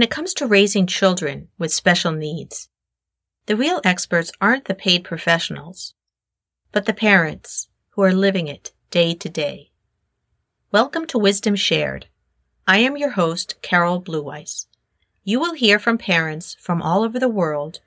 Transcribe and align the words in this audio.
When 0.00 0.06
it 0.06 0.10
comes 0.10 0.32
to 0.32 0.46
raising 0.46 0.86
children 0.86 1.48
with 1.58 1.74
special 1.74 2.10
needs, 2.10 2.70
the 3.44 3.54
real 3.54 3.82
experts 3.84 4.32
aren't 4.40 4.64
the 4.64 4.74
paid 4.74 5.04
professionals, 5.04 5.92
but 6.72 6.86
the 6.86 6.94
parents 6.94 7.68
who 7.90 8.02
are 8.04 8.14
living 8.14 8.48
it 8.48 8.72
day 8.90 9.12
to 9.12 9.28
day. 9.28 9.72
Welcome 10.72 11.06
to 11.08 11.18
Wisdom 11.18 11.54
Shared. 11.54 12.06
I 12.66 12.78
am 12.78 12.96
your 12.96 13.10
host, 13.10 13.56
Carol 13.60 14.00
Blueweiss. 14.00 14.68
You 15.22 15.38
will 15.38 15.52
hear 15.52 15.78
from 15.78 15.98
parents 15.98 16.56
from 16.58 16.80
all 16.80 17.04
over 17.04 17.18
the 17.18 17.28
world 17.28 17.80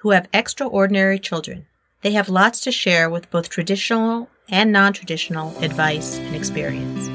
who 0.00 0.10
have 0.10 0.28
extraordinary 0.34 1.18
children. 1.18 1.64
They 2.02 2.12
have 2.12 2.28
lots 2.28 2.60
to 2.64 2.72
share 2.72 3.08
with 3.08 3.30
both 3.30 3.48
traditional 3.48 4.28
and 4.50 4.70
non 4.70 4.92
traditional 4.92 5.56
advice 5.62 6.18
and 6.18 6.36
experience. 6.36 7.08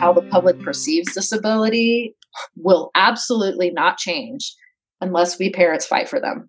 How 0.00 0.12
the 0.12 0.22
public 0.22 0.60
perceives 0.60 1.14
disability 1.14 2.16
will 2.56 2.90
absolutely 2.94 3.70
not 3.70 3.98
change 3.98 4.54
unless 5.00 5.38
we 5.38 5.50
parents 5.50 5.86
fight 5.86 6.08
for 6.08 6.20
them. 6.20 6.48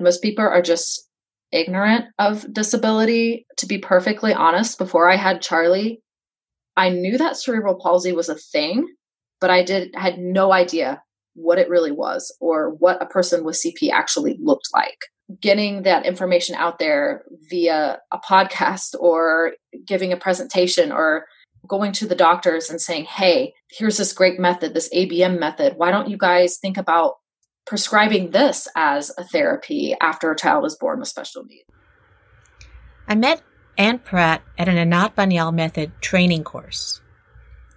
Most 0.00 0.22
people 0.22 0.44
are 0.44 0.62
just 0.62 1.08
ignorant 1.52 2.06
of 2.18 2.52
disability. 2.52 3.46
To 3.58 3.66
be 3.66 3.78
perfectly 3.78 4.32
honest, 4.34 4.78
before 4.78 5.10
I 5.10 5.16
had 5.16 5.42
Charlie, 5.42 6.02
I 6.76 6.90
knew 6.90 7.16
that 7.18 7.36
cerebral 7.36 7.78
palsy 7.80 8.12
was 8.12 8.28
a 8.28 8.34
thing, 8.34 8.88
but 9.40 9.50
I 9.50 9.62
did 9.62 9.94
had 9.94 10.18
no 10.18 10.52
idea 10.52 11.02
what 11.34 11.58
it 11.58 11.68
really 11.68 11.92
was 11.92 12.34
or 12.40 12.70
what 12.70 13.02
a 13.02 13.06
person 13.06 13.44
with 13.44 13.56
CP 13.56 13.90
actually 13.90 14.36
looked 14.40 14.68
like. 14.72 14.98
Getting 15.40 15.82
that 15.82 16.06
information 16.06 16.54
out 16.54 16.78
there 16.78 17.24
via 17.48 17.98
a 18.12 18.18
podcast 18.18 18.94
or 18.98 19.52
giving 19.86 20.12
a 20.12 20.16
presentation 20.16 20.92
or 20.92 21.26
going 21.66 21.92
to 21.92 22.06
the 22.06 22.14
doctors 22.14 22.70
and 22.70 22.80
saying, 22.80 23.04
hey, 23.04 23.54
here's 23.70 23.96
this 23.96 24.12
great 24.12 24.38
method, 24.38 24.74
this 24.74 24.92
ABM 24.94 25.38
method. 25.38 25.74
Why 25.76 25.90
don't 25.90 26.08
you 26.08 26.16
guys 26.16 26.58
think 26.58 26.76
about 26.76 27.14
prescribing 27.66 28.30
this 28.30 28.68
as 28.76 29.10
a 29.16 29.24
therapy 29.24 29.96
after 30.00 30.30
a 30.30 30.36
child 30.36 30.64
is 30.66 30.76
born 30.76 30.98
with 30.98 31.08
special 31.08 31.44
needs? 31.44 31.64
I 33.08 33.14
met 33.14 33.42
Anne 33.76 33.98
Pratt 33.98 34.42
at 34.56 34.68
an 34.68 34.76
Anat 34.76 35.16
Baniel 35.16 35.52
method 35.52 35.92
training 36.00 36.44
course, 36.44 37.00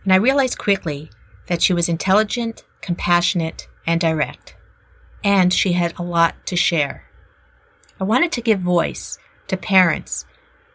and 0.03 0.13
I 0.13 0.17
realized 0.17 0.57
quickly 0.57 1.09
that 1.47 1.61
she 1.61 1.73
was 1.73 1.89
intelligent, 1.89 2.63
compassionate, 2.81 3.67
and 3.85 3.99
direct, 3.99 4.55
and 5.23 5.53
she 5.53 5.73
had 5.73 5.93
a 5.97 6.03
lot 6.03 6.35
to 6.45 6.55
share. 6.55 7.03
I 7.99 8.03
wanted 8.03 8.31
to 8.33 8.41
give 8.41 8.59
voice 8.59 9.17
to 9.47 9.57
parents 9.57 10.25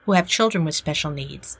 who 0.05 0.13
have 0.13 0.27
children 0.27 0.65
with 0.65 0.75
special 0.75 1.11
needs 1.11 1.59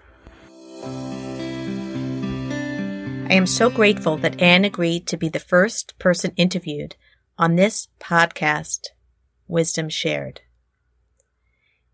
I 3.29 3.35
am 3.35 3.47
so 3.47 3.71
grateful 3.71 4.17
that 4.19 4.43
Anne 4.43 4.65
agreed 4.65 5.07
to 5.07 5.17
be 5.17 5.29
the 5.29 5.41
first 5.41 5.99
person 5.99 6.33
interviewed 6.37 6.97
on 7.39 7.57
this 7.57 7.89
podcast, 7.99 8.89
Wisdom 9.49 9.89
Shared. 9.89 10.43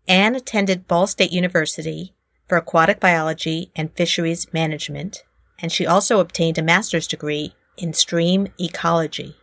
Anne 0.07 0.35
attended 0.35 0.87
Ball 0.87 1.07
State 1.07 1.31
University 1.31 2.13
for 2.47 2.57
aquatic 2.57 2.99
biology 2.99 3.71
and 3.75 3.95
fisheries 3.95 4.51
management, 4.51 5.23
and 5.59 5.71
she 5.71 5.85
also 5.85 6.19
obtained 6.19 6.57
a 6.57 6.63
master's 6.63 7.07
degree 7.07 7.53
in 7.77 7.93
stream 7.93 8.47
ecology. 8.59 9.35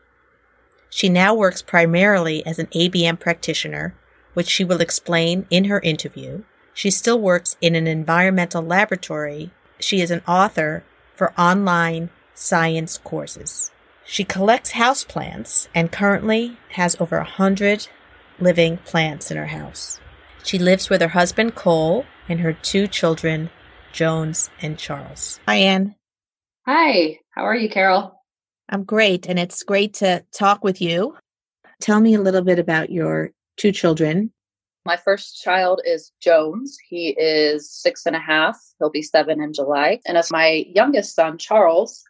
She 0.91 1.09
now 1.09 1.35
works 1.35 1.63
primarily 1.63 2.45
as 2.45 2.59
an 2.59 2.67
ABM 2.69 3.21
practitioner, 3.21 3.95
which 4.35 4.49
she 4.49 4.65
will 4.65 4.81
explain 4.81 5.47
in 5.51 5.65
her 5.65 5.81
interview. 5.81 6.43
She 6.75 6.91
still 6.91 7.19
works 7.19 7.57
in 7.61 7.75
an 7.75 7.87
environmental 7.87 8.63
laboratory. 8.63 9.51
She 9.79 10.01
is 10.01 10.11
an 10.11 10.23
author 10.27 10.85
for 11.17 11.33
online 11.39 12.11
science 12.35 12.99
courses. 12.99 13.73
She 14.05 14.23
collects 14.23 14.73
houseplants 14.73 15.67
and 15.75 15.91
currently 15.91 16.57
has 16.71 16.97
over 17.01 17.17
a 17.17 17.25
hundred 17.25 17.89
living 18.39 18.77
plants 18.79 19.31
in 19.31 19.37
her 19.37 19.47
house. 19.47 19.99
She 20.45 20.59
lives 20.59 20.89
with 20.89 21.01
her 21.01 21.09
husband 21.09 21.57
Cole 21.57 22.05
and 22.29 22.39
her 22.41 22.53
two 22.53 22.87
children, 22.87 23.51
Jones 23.93 24.51
and 24.61 24.79
Charles. 24.79 25.41
Hi, 25.49 25.57
Anne. 25.57 25.97
Hi, 26.67 27.19
how 27.31 27.43
are 27.43 27.57
you, 27.57 27.69
Carol? 27.69 28.23
I'm 28.69 28.85
great, 28.85 29.27
and 29.27 29.39
it's 29.39 29.63
great 29.63 29.95
to 29.95 30.25
talk 30.33 30.63
with 30.63 30.81
you. 30.81 31.17
Tell 31.81 32.01
me 32.01 32.15
a 32.15 32.21
little 32.21 32.43
bit 32.43 32.59
about 32.59 32.91
your 32.91 33.31
two 33.57 33.73
children. 33.73 34.33
My 34.87 34.97
first 34.97 35.43
child 35.43 35.81
is 35.85 36.13
Jones. 36.21 36.79
He 36.89 37.09
is 37.19 37.69
six 37.69 38.07
and 38.07 38.15
a 38.15 38.21
half. 38.21 38.57
He'll 38.79 38.89
be 38.89 39.03
seven 39.03 39.43
in 39.43 39.53
July. 39.53 39.99
And 40.07 40.17
as 40.17 40.31
my 40.31 40.65
youngest 40.73 41.17
son, 41.17 41.39
Charles, 41.39 42.05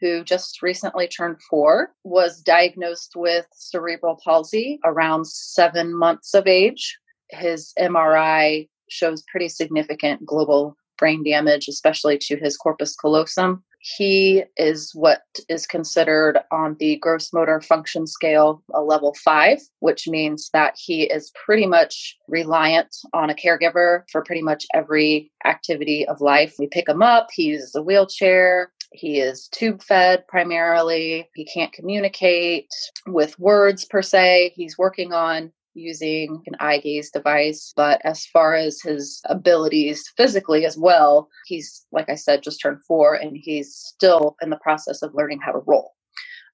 who 0.00 0.24
just 0.24 0.62
recently 0.62 1.06
turned 1.06 1.42
four, 1.50 1.92
was 2.04 2.40
diagnosed 2.40 3.12
with 3.16 3.44
cerebral 3.52 4.18
palsy 4.24 4.80
around 4.82 5.26
seven 5.26 5.94
months 5.94 6.32
of 6.32 6.46
age. 6.46 6.96
His 7.28 7.74
MRI 7.78 8.66
shows 8.88 9.22
pretty 9.30 9.50
significant 9.50 10.24
global 10.24 10.74
brain 10.96 11.22
damage, 11.22 11.68
especially 11.68 12.16
to 12.16 12.36
his 12.36 12.56
corpus 12.56 12.96
callosum 12.96 13.62
he 13.82 14.44
is 14.56 14.92
what 14.94 15.22
is 15.48 15.66
considered 15.66 16.38
on 16.52 16.76
the 16.78 16.96
gross 16.96 17.32
motor 17.32 17.60
function 17.60 18.06
scale 18.06 18.62
a 18.72 18.80
level 18.80 19.14
five, 19.24 19.58
which 19.80 20.06
means 20.06 20.50
that 20.52 20.74
he 20.78 21.02
is 21.02 21.32
pretty 21.44 21.66
much 21.66 22.16
reliant 22.28 22.94
on 23.12 23.28
a 23.28 23.34
caregiver 23.34 24.04
for 24.10 24.22
pretty 24.22 24.42
much 24.42 24.64
every 24.72 25.32
activity 25.44 26.06
of 26.06 26.20
life. 26.20 26.54
We 26.60 26.68
pick 26.68 26.88
him 26.88 27.02
up, 27.02 27.28
he 27.34 27.42
uses 27.42 27.74
a 27.74 27.82
wheelchair, 27.82 28.70
he 28.92 29.18
is 29.18 29.48
tube 29.48 29.82
fed 29.82 30.28
primarily. 30.28 31.28
He 31.34 31.44
can't 31.44 31.72
communicate 31.72 32.68
with 33.06 33.38
words 33.38 33.84
per 33.84 34.02
se. 34.02 34.52
He's 34.54 34.78
working 34.78 35.12
on 35.12 35.50
using 35.74 36.42
an 36.46 36.54
eye 36.60 36.78
gaze 36.78 37.10
device. 37.10 37.72
But 37.76 38.00
as 38.04 38.26
far 38.26 38.54
as 38.54 38.80
his 38.80 39.20
abilities 39.26 40.04
physically 40.16 40.66
as 40.66 40.76
well, 40.76 41.28
he's, 41.46 41.86
like 41.92 42.08
I 42.08 42.14
said, 42.14 42.42
just 42.42 42.60
turned 42.60 42.84
four 42.86 43.14
and 43.14 43.36
he's 43.36 43.74
still 43.74 44.36
in 44.42 44.50
the 44.50 44.56
process 44.56 45.02
of 45.02 45.14
learning 45.14 45.40
how 45.44 45.52
to 45.52 45.60
roll. 45.66 45.92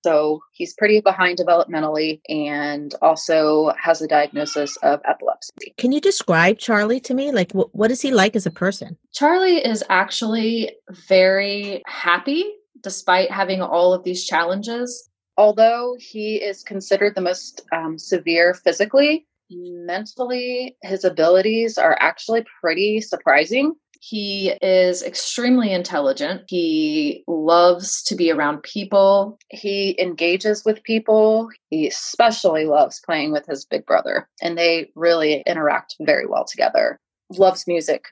So 0.04 0.40
he's 0.52 0.74
pretty 0.74 1.00
behind 1.00 1.38
developmentally 1.38 2.20
and 2.28 2.94
also 3.02 3.72
has 3.82 4.00
a 4.00 4.06
diagnosis 4.06 4.76
of 4.78 5.00
epilepsy. 5.04 5.74
Can 5.76 5.90
you 5.90 6.00
describe 6.00 6.58
Charlie 6.58 7.00
to 7.00 7.14
me? 7.14 7.32
Like, 7.32 7.52
wh- 7.52 7.74
what 7.74 7.90
is 7.90 8.00
he 8.00 8.12
like 8.12 8.36
as 8.36 8.46
a 8.46 8.50
person? 8.50 8.96
Charlie 9.12 9.56
is 9.56 9.82
actually 9.88 10.70
very 11.08 11.82
happy 11.86 12.44
despite 12.80 13.30
having 13.30 13.60
all 13.60 13.92
of 13.92 14.04
these 14.04 14.24
challenges 14.24 15.07
although 15.38 15.96
he 15.98 16.36
is 16.36 16.62
considered 16.62 17.14
the 17.14 17.22
most 17.22 17.62
um, 17.72 17.96
severe 17.96 18.52
physically, 18.52 19.26
mentally, 19.50 20.76
his 20.82 21.04
abilities 21.04 21.78
are 21.78 21.96
actually 22.00 22.44
pretty 22.60 23.00
surprising. 23.00 23.74
He 24.00 24.50
is 24.62 25.02
extremely 25.02 25.72
intelligent. 25.72 26.42
He 26.48 27.24
loves 27.26 28.02
to 28.04 28.14
be 28.14 28.30
around 28.30 28.62
people. 28.62 29.38
He 29.48 30.00
engages 30.00 30.64
with 30.64 30.82
people. 30.82 31.48
He 31.70 31.88
especially 31.88 32.66
loves 32.66 33.00
playing 33.04 33.32
with 33.32 33.46
his 33.46 33.64
big 33.64 33.86
brother, 33.86 34.28
and 34.42 34.58
they 34.58 34.90
really 34.94 35.42
interact 35.46 35.96
very 36.00 36.26
well 36.26 36.44
together. 36.44 37.00
Loves 37.30 37.66
music. 37.66 38.06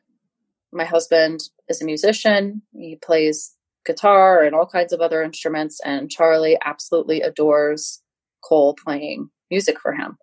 My 0.72 0.84
husband 0.84 1.40
is 1.68 1.80
a 1.80 1.84
musician. 1.84 2.62
He 2.72 2.96
plays 2.96 3.55
guitar 3.86 4.42
and 4.42 4.54
all 4.54 4.66
kinds 4.66 4.92
of 4.92 5.00
other 5.00 5.22
instruments. 5.22 5.80
And 5.84 6.10
Charlie 6.10 6.58
absolutely 6.64 7.20
adores 7.20 8.02
Cole 8.44 8.76
playing 8.84 9.30
music 9.50 9.80
for 9.80 9.92
him. 9.92 10.18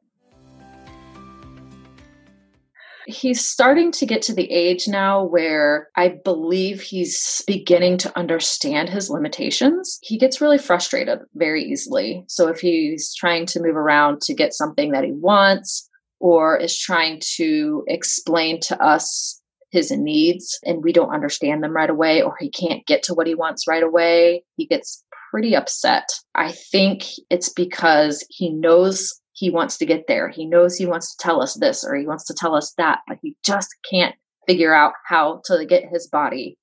He's 3.06 3.46
starting 3.46 3.92
to 3.94 4.06
get 4.06 4.22
to 4.24 4.34
the 4.34 4.50
age 4.50 4.88
now 4.88 5.26
where 5.26 5.90
I 5.98 6.20
believe 6.24 6.82
he's 6.82 7.44
beginning 7.46 7.98
to 7.98 8.18
understand 8.18 8.88
his 8.88 9.10
limitations. 9.10 10.00
He 10.02 10.18
gets 10.18 10.40
really 10.40 10.58
frustrated 10.58 11.20
very 11.36 11.64
easily. 11.64 12.24
So 12.30 12.48
if 12.48 12.62
he's 12.62 13.14
trying 13.14 13.46
to 13.48 13.62
move 13.62 13.76
around 13.76 14.22
to 14.22 14.34
get 14.34 14.54
something 14.54 14.92
that 14.92 15.04
he 15.04 15.12
wants, 15.12 15.90
or 16.22 16.58
is 16.58 16.80
trying 16.80 17.22
to 17.36 17.84
explain 17.90 18.62
to 18.62 18.82
us 18.82 19.42
his 19.74 19.92
needs 19.92 20.60
and 20.66 20.84
we 20.84 20.94
don't 20.94 21.14
understand 21.14 21.64
them 21.64 21.74
right 21.74 21.90
away 21.90 22.22
or 22.22 22.36
he 22.40 22.50
can't 22.50 22.86
get 22.86 23.02
to 23.04 23.14
what 23.14 23.26
he 23.26 23.34
wants 23.34 23.68
right 23.68 23.82
away, 23.82 24.44
he 24.56 24.68
gets 24.68 25.04
pretty 25.32 25.56
upset. 25.56 26.08
I 26.36 26.52
think 26.52 27.06
it's 27.32 27.50
because 27.50 28.24
he 28.30 28.52
knows 28.52 29.20
he 29.32 29.50
wants 29.50 29.78
to 29.80 29.86
get 29.88 30.06
there. 30.08 30.30
He 30.30 30.46
knows 30.46 30.78
he 30.78 30.86
wants 30.86 31.16
to 31.16 31.24
tell 31.24 31.42
us 31.42 31.56
this 31.56 31.84
or 31.84 31.96
he 31.96 32.06
wants 32.06 32.24
to 32.26 32.36
tell 32.36 32.54
us 32.54 32.74
that, 32.78 33.00
but 33.08 33.18
he 33.24 33.36
just 33.44 33.76
can't 33.90 34.16
figure 34.46 34.76
out 34.76 34.94
how 35.08 35.42
to 35.46 35.66
get 35.66 35.90
his 35.90 36.08
body 36.08 36.56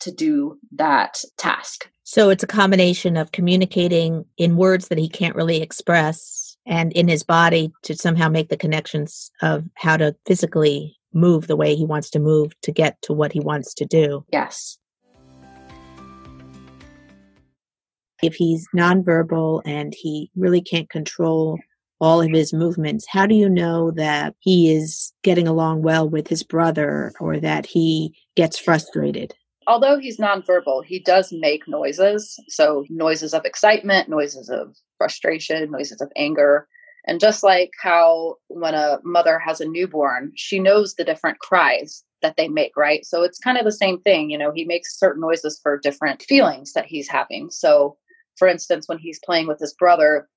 to 0.00 0.12
do 0.12 0.58
that 0.72 1.22
task. 1.38 1.88
So 2.04 2.28
it's 2.28 2.42
a 2.42 2.46
combination 2.46 3.16
of 3.16 3.32
communicating 3.32 4.26
in 4.36 4.56
words 4.56 4.88
that 4.88 4.98
he 4.98 5.08
can't 5.08 5.34
really 5.34 5.62
express 5.62 6.56
and 6.66 6.92
in 6.92 7.08
his 7.08 7.22
body 7.22 7.72
to 7.84 7.96
somehow 7.96 8.28
make 8.28 8.50
the 8.50 8.58
connections 8.58 9.30
of 9.40 9.64
how 9.74 9.96
to 9.96 10.14
physically 10.26 10.97
move 11.12 11.46
the 11.46 11.56
way 11.56 11.74
he 11.74 11.84
wants 11.84 12.10
to 12.10 12.18
move 12.18 12.52
to 12.62 12.72
get 12.72 13.00
to 13.02 13.12
what 13.12 13.32
he 13.32 13.40
wants 13.40 13.74
to 13.74 13.84
do. 13.84 14.24
Yes. 14.32 14.78
if 18.22 18.34
he's 18.34 18.66
nonverbal 18.76 19.62
and 19.64 19.94
he 19.96 20.30
really 20.36 20.60
can't 20.60 20.90
control 20.90 21.58
all 22.00 22.20
of 22.20 22.30
his 22.30 22.52
movements, 22.52 23.06
how 23.08 23.26
do 23.26 23.34
you 23.34 23.48
know 23.48 23.90
that 23.92 24.34
he 24.40 24.72
is 24.72 25.12
getting 25.22 25.48
along 25.48 25.82
well 25.82 26.08
with 26.08 26.28
his 26.28 26.42
brother 26.42 27.12
or 27.20 27.38
that 27.40 27.66
he 27.66 28.14
gets 28.36 28.58
frustrated? 28.58 29.34
Although 29.66 29.98
he's 29.98 30.18
nonverbal, 30.18 30.84
he 30.84 31.00
does 31.00 31.32
make 31.32 31.68
noises. 31.68 32.38
So, 32.48 32.84
noises 32.88 33.34
of 33.34 33.44
excitement, 33.44 34.08
noises 34.08 34.48
of 34.48 34.74
frustration, 34.96 35.70
noises 35.70 36.00
of 36.00 36.10
anger. 36.16 36.66
And 37.06 37.20
just 37.20 37.42
like 37.42 37.70
how 37.80 38.36
when 38.48 38.74
a 38.74 38.98
mother 39.04 39.38
has 39.38 39.60
a 39.60 39.68
newborn, 39.68 40.32
she 40.36 40.58
knows 40.58 40.94
the 40.94 41.04
different 41.04 41.38
cries 41.38 42.04
that 42.22 42.36
they 42.36 42.48
make, 42.48 42.76
right? 42.76 43.04
So 43.04 43.22
it's 43.22 43.38
kind 43.38 43.58
of 43.58 43.64
the 43.64 43.72
same 43.72 44.00
thing. 44.00 44.30
You 44.30 44.38
know, 44.38 44.52
he 44.52 44.64
makes 44.64 44.98
certain 44.98 45.20
noises 45.20 45.58
for 45.62 45.78
different 45.78 46.22
feelings 46.22 46.72
that 46.72 46.86
he's 46.86 47.08
having. 47.08 47.50
So, 47.50 47.96
for 48.36 48.48
instance, 48.48 48.88
when 48.88 48.98
he's 48.98 49.20
playing 49.24 49.46
with 49.46 49.58
his 49.58 49.74
brother, 49.74 50.28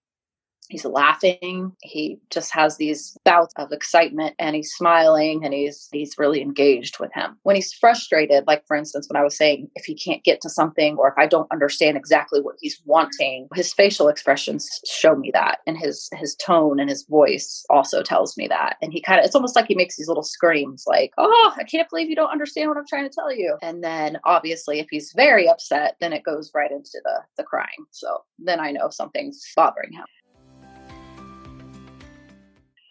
he's 0.71 0.85
laughing. 0.85 1.73
He 1.81 2.19
just 2.29 2.53
has 2.53 2.77
these 2.77 3.17
bouts 3.25 3.53
of 3.57 3.71
excitement 3.71 4.35
and 4.39 4.55
he's 4.55 4.71
smiling 4.71 5.43
and 5.43 5.53
he's 5.53 5.89
he's 5.91 6.17
really 6.17 6.41
engaged 6.41 6.99
with 6.99 7.11
him. 7.13 7.37
When 7.43 7.55
he's 7.55 7.73
frustrated 7.73 8.45
like 8.47 8.65
for 8.67 8.75
instance 8.75 9.07
when 9.09 9.19
i 9.19 9.23
was 9.23 9.35
saying 9.35 9.69
if 9.75 9.85
he 9.85 9.95
can't 9.95 10.23
get 10.23 10.41
to 10.41 10.49
something 10.49 10.97
or 10.97 11.09
if 11.09 11.13
i 11.17 11.25
don't 11.25 11.51
understand 11.51 11.97
exactly 11.97 12.41
what 12.41 12.55
he's 12.59 12.81
wanting 12.85 13.47
his 13.53 13.73
facial 13.73 14.07
expressions 14.07 14.69
show 14.85 15.15
me 15.15 15.31
that 15.33 15.59
and 15.67 15.77
his 15.77 16.09
his 16.15 16.35
tone 16.35 16.79
and 16.79 16.89
his 16.89 17.05
voice 17.05 17.65
also 17.69 18.01
tells 18.03 18.37
me 18.37 18.47
that. 18.47 18.77
And 18.81 18.93
he 18.93 19.01
kind 19.01 19.19
of 19.19 19.25
it's 19.25 19.35
almost 19.35 19.55
like 19.55 19.67
he 19.67 19.75
makes 19.75 19.97
these 19.97 20.07
little 20.07 20.23
screams 20.23 20.83
like 20.87 21.11
oh 21.17 21.53
i 21.57 21.63
can't 21.63 21.89
believe 21.89 22.09
you 22.09 22.15
don't 22.15 22.31
understand 22.31 22.69
what 22.69 22.77
i'm 22.77 22.87
trying 22.87 23.07
to 23.07 23.13
tell 23.13 23.33
you. 23.33 23.57
And 23.61 23.83
then 23.83 24.19
obviously 24.25 24.79
if 24.79 24.87
he's 24.89 25.13
very 25.15 25.47
upset 25.49 25.95
then 25.99 26.13
it 26.13 26.23
goes 26.23 26.51
right 26.53 26.71
into 26.71 26.99
the 27.03 27.21
the 27.37 27.43
crying 27.43 27.85
so 27.91 28.19
then 28.39 28.59
i 28.59 28.71
know 28.71 28.89
something's 28.89 29.45
bothering 29.55 29.91
him 29.93 30.05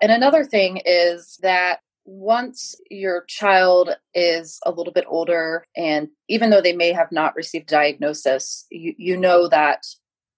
and 0.01 0.13
another 0.13 0.45
thing 0.45 0.81
is 0.85 1.39
that 1.43 1.81
once 2.05 2.75
your 2.91 3.25
child 3.29 3.91
is 4.15 4.59
a 4.65 4.71
little 4.71 4.93
bit 4.93 5.05
older, 5.07 5.65
and 5.77 6.09
even 6.29 6.51
though 6.51 6.61
they 6.61 6.73
may 6.75 6.93
have 6.93 7.13
not 7.13 7.37
received 7.37 7.69
diagnosis, 7.69 8.67
you, 8.71 8.95
you 8.97 9.17
know 9.17 9.49
that 9.49 9.85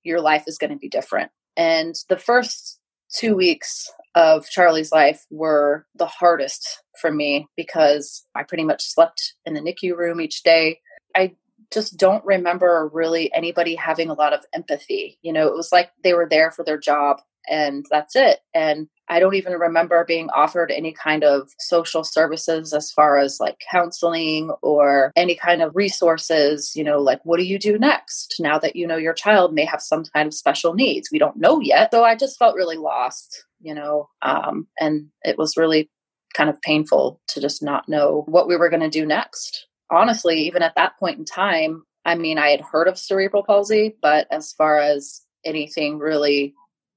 your 0.02 0.20
life 0.20 0.44
is 0.46 0.58
going 0.58 0.72
to 0.72 0.78
be 0.78 0.88
different. 0.88 1.30
And 1.56 1.94
the 2.08 2.16
first 2.16 2.78
two 3.14 3.36
weeks 3.36 3.90
of 4.14 4.48
Charlie's 4.48 4.92
life 4.92 5.24
were 5.30 5.86
the 5.94 6.06
hardest 6.06 6.82
for 7.00 7.10
me 7.10 7.46
because 7.56 8.26
I 8.34 8.42
pretty 8.42 8.64
much 8.64 8.82
slept 8.84 9.34
in 9.46 9.54
the 9.54 9.60
NICU 9.60 9.96
room 9.96 10.20
each 10.20 10.42
day. 10.42 10.80
I 11.14 11.36
just 11.72 11.96
don't 11.96 12.24
remember 12.24 12.90
really 12.92 13.32
anybody 13.32 13.74
having 13.74 14.10
a 14.10 14.14
lot 14.14 14.32
of 14.32 14.44
empathy. 14.54 15.18
You 15.22 15.32
know, 15.32 15.46
it 15.46 15.54
was 15.54 15.72
like 15.72 15.90
they 16.02 16.14
were 16.14 16.28
there 16.28 16.50
for 16.50 16.64
their 16.64 16.78
job 16.78 17.20
and 17.48 17.86
that's 17.90 18.14
it. 18.16 18.40
And 18.54 18.88
I 19.12 19.20
don't 19.20 19.34
even 19.34 19.52
remember 19.52 20.04
being 20.06 20.30
offered 20.30 20.70
any 20.70 20.92
kind 20.92 21.22
of 21.22 21.50
social 21.58 22.02
services 22.02 22.72
as 22.72 22.90
far 22.90 23.18
as 23.18 23.38
like 23.40 23.58
counseling 23.70 24.50
or 24.62 25.12
any 25.16 25.34
kind 25.34 25.60
of 25.60 25.76
resources, 25.76 26.72
you 26.74 26.82
know, 26.82 26.98
like 26.98 27.20
what 27.24 27.36
do 27.36 27.44
you 27.44 27.58
do 27.58 27.78
next 27.78 28.36
now 28.40 28.58
that 28.58 28.74
you 28.74 28.86
know 28.86 28.96
your 28.96 29.12
child 29.12 29.52
may 29.52 29.66
have 29.66 29.82
some 29.82 30.04
kind 30.14 30.26
of 30.26 30.32
special 30.32 30.72
needs? 30.72 31.10
We 31.12 31.18
don't 31.18 31.36
know 31.36 31.60
yet. 31.60 31.90
So 31.92 32.02
I 32.04 32.16
just 32.16 32.38
felt 32.38 32.56
really 32.56 32.78
lost, 32.78 33.44
you 33.60 33.74
know, 33.74 34.08
um, 34.22 34.66
and 34.80 35.08
it 35.22 35.36
was 35.36 35.58
really 35.58 35.90
kind 36.34 36.48
of 36.48 36.62
painful 36.62 37.20
to 37.28 37.40
just 37.40 37.62
not 37.62 37.90
know 37.90 38.24
what 38.26 38.48
we 38.48 38.56
were 38.56 38.70
going 38.70 38.80
to 38.80 38.88
do 38.88 39.04
next. 39.04 39.66
Honestly, 39.90 40.38
even 40.46 40.62
at 40.62 40.74
that 40.76 40.98
point 40.98 41.18
in 41.18 41.26
time, 41.26 41.82
I 42.06 42.14
mean, 42.14 42.38
I 42.38 42.48
had 42.48 42.62
heard 42.62 42.88
of 42.88 42.98
cerebral 42.98 43.44
palsy, 43.44 43.94
but 44.00 44.26
as 44.30 44.52
far 44.52 44.78
as 44.78 45.20
anything 45.44 45.98
really 45.98 46.54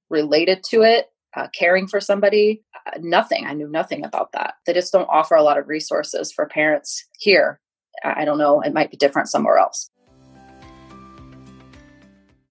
related 0.09 0.63
to 0.69 0.83
it, 0.83 1.09
uh, 1.35 1.47
caring 1.57 1.87
for 1.87 1.99
somebody, 1.99 2.63
uh, 2.87 2.99
nothing. 3.01 3.45
I 3.45 3.53
knew 3.53 3.67
nothing 3.67 4.05
about 4.05 4.31
that. 4.33 4.55
They 4.65 4.73
just 4.73 4.93
don't 4.93 5.09
offer 5.11 5.35
a 5.35 5.43
lot 5.43 5.57
of 5.57 5.67
resources 5.67 6.31
for 6.31 6.47
parents 6.47 7.05
here. 7.17 7.59
I, 8.03 8.25
don't 8.25 8.37
know. 8.37 8.61
It 8.61 8.73
might 8.73 8.91
be 8.91 8.97
different 8.97 9.29
somewhere 9.29 9.57
else. 9.57 9.89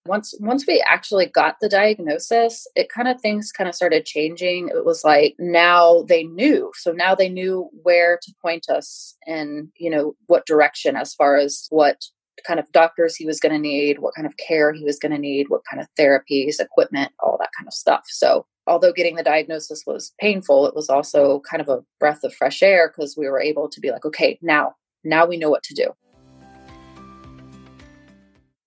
Once 0.06 0.34
once 0.38 0.66
we 0.66 0.84
actually 0.86 1.24
got 1.24 1.56
the 1.62 1.68
diagnosis, 1.68 2.66
it 2.74 2.90
kind 2.90 3.08
of 3.08 3.18
things 3.22 3.50
kind 3.50 3.68
of 3.68 3.74
started 3.74 4.04
changing. 4.04 4.68
It 4.68 4.84
was 4.84 5.02
like 5.02 5.34
now 5.38 6.02
they 6.02 6.24
knew. 6.24 6.72
So 6.74 6.92
now 6.92 7.14
they 7.14 7.30
knew 7.30 7.70
where 7.82 8.18
to 8.22 8.34
point 8.42 8.66
us 8.68 9.16
and, 9.26 9.68
you 9.78 9.88
know, 9.88 10.14
what 10.26 10.44
direction 10.44 10.94
as 10.94 11.14
far 11.14 11.36
as 11.36 11.68
what 11.70 12.04
kind 12.46 12.60
of 12.60 12.70
doctors 12.72 13.16
he 13.16 13.24
was 13.24 13.40
going 13.40 13.52
to 13.52 13.58
need, 13.58 13.98
what 13.98 14.14
kind 14.14 14.26
of 14.26 14.36
care 14.36 14.74
he 14.74 14.84
was 14.84 14.98
going 14.98 15.12
to 15.12 15.18
need, 15.18 15.48
what 15.48 15.62
kind 15.70 15.80
of 15.80 15.88
therapies, 15.98 16.60
equipment, 16.60 17.12
all 17.20 17.38
that 17.38 17.50
kind 17.56 17.66
of 17.66 17.72
stuff. 17.72 18.02
So, 18.06 18.46
although 18.66 18.92
getting 18.92 19.16
the 19.16 19.22
diagnosis 19.22 19.84
was 19.86 20.12
painful, 20.18 20.66
it 20.66 20.74
was 20.74 20.88
also 20.88 21.40
kind 21.48 21.60
of 21.60 21.68
a 21.68 21.84
breath 22.00 22.24
of 22.24 22.34
fresh 22.34 22.62
air 22.62 22.88
because 22.88 23.16
we 23.16 23.28
were 23.28 23.40
able 23.40 23.68
to 23.68 23.80
be 23.80 23.90
like, 23.90 24.04
okay, 24.04 24.38
now, 24.42 24.74
now 25.02 25.26
we 25.26 25.36
know 25.36 25.50
what 25.50 25.62
to 25.64 25.74
do. 25.74 25.90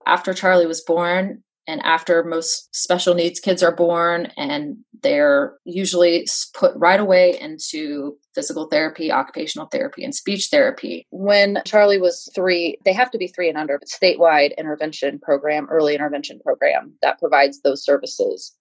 After 0.05 0.33
Charlie 0.33 0.67
was 0.67 0.81
born, 0.81 1.43
and 1.67 1.81
after 1.83 2.23
most 2.23 2.73
special 2.75 3.13
needs 3.13 3.39
kids 3.39 3.61
are 3.61 3.75
born 3.75 4.31
and 4.37 4.77
they're 5.03 5.55
usually 5.65 6.25
put 6.53 6.73
right 6.75 6.99
away 6.99 7.37
into 7.39 8.17
physical 8.33 8.67
therapy 8.67 9.11
occupational 9.11 9.67
therapy 9.67 10.03
and 10.03 10.15
speech 10.15 10.47
therapy. 10.49 11.05
When 11.11 11.59
charlie 11.65 11.99
was 11.99 12.29
three 12.33 12.77
they 12.85 12.93
have 12.93 13.11
to 13.11 13.17
be 13.17 13.27
three 13.27 13.49
and 13.49 13.57
under 13.57 13.79
but 13.79 13.89
statewide 13.89 14.57
intervention 14.57 15.19
program 15.19 15.67
early 15.69 15.93
intervention 15.93 16.39
program 16.43 16.93
that 17.01 17.19
provides 17.19 17.61
those 17.61 17.83
services. 17.83 18.55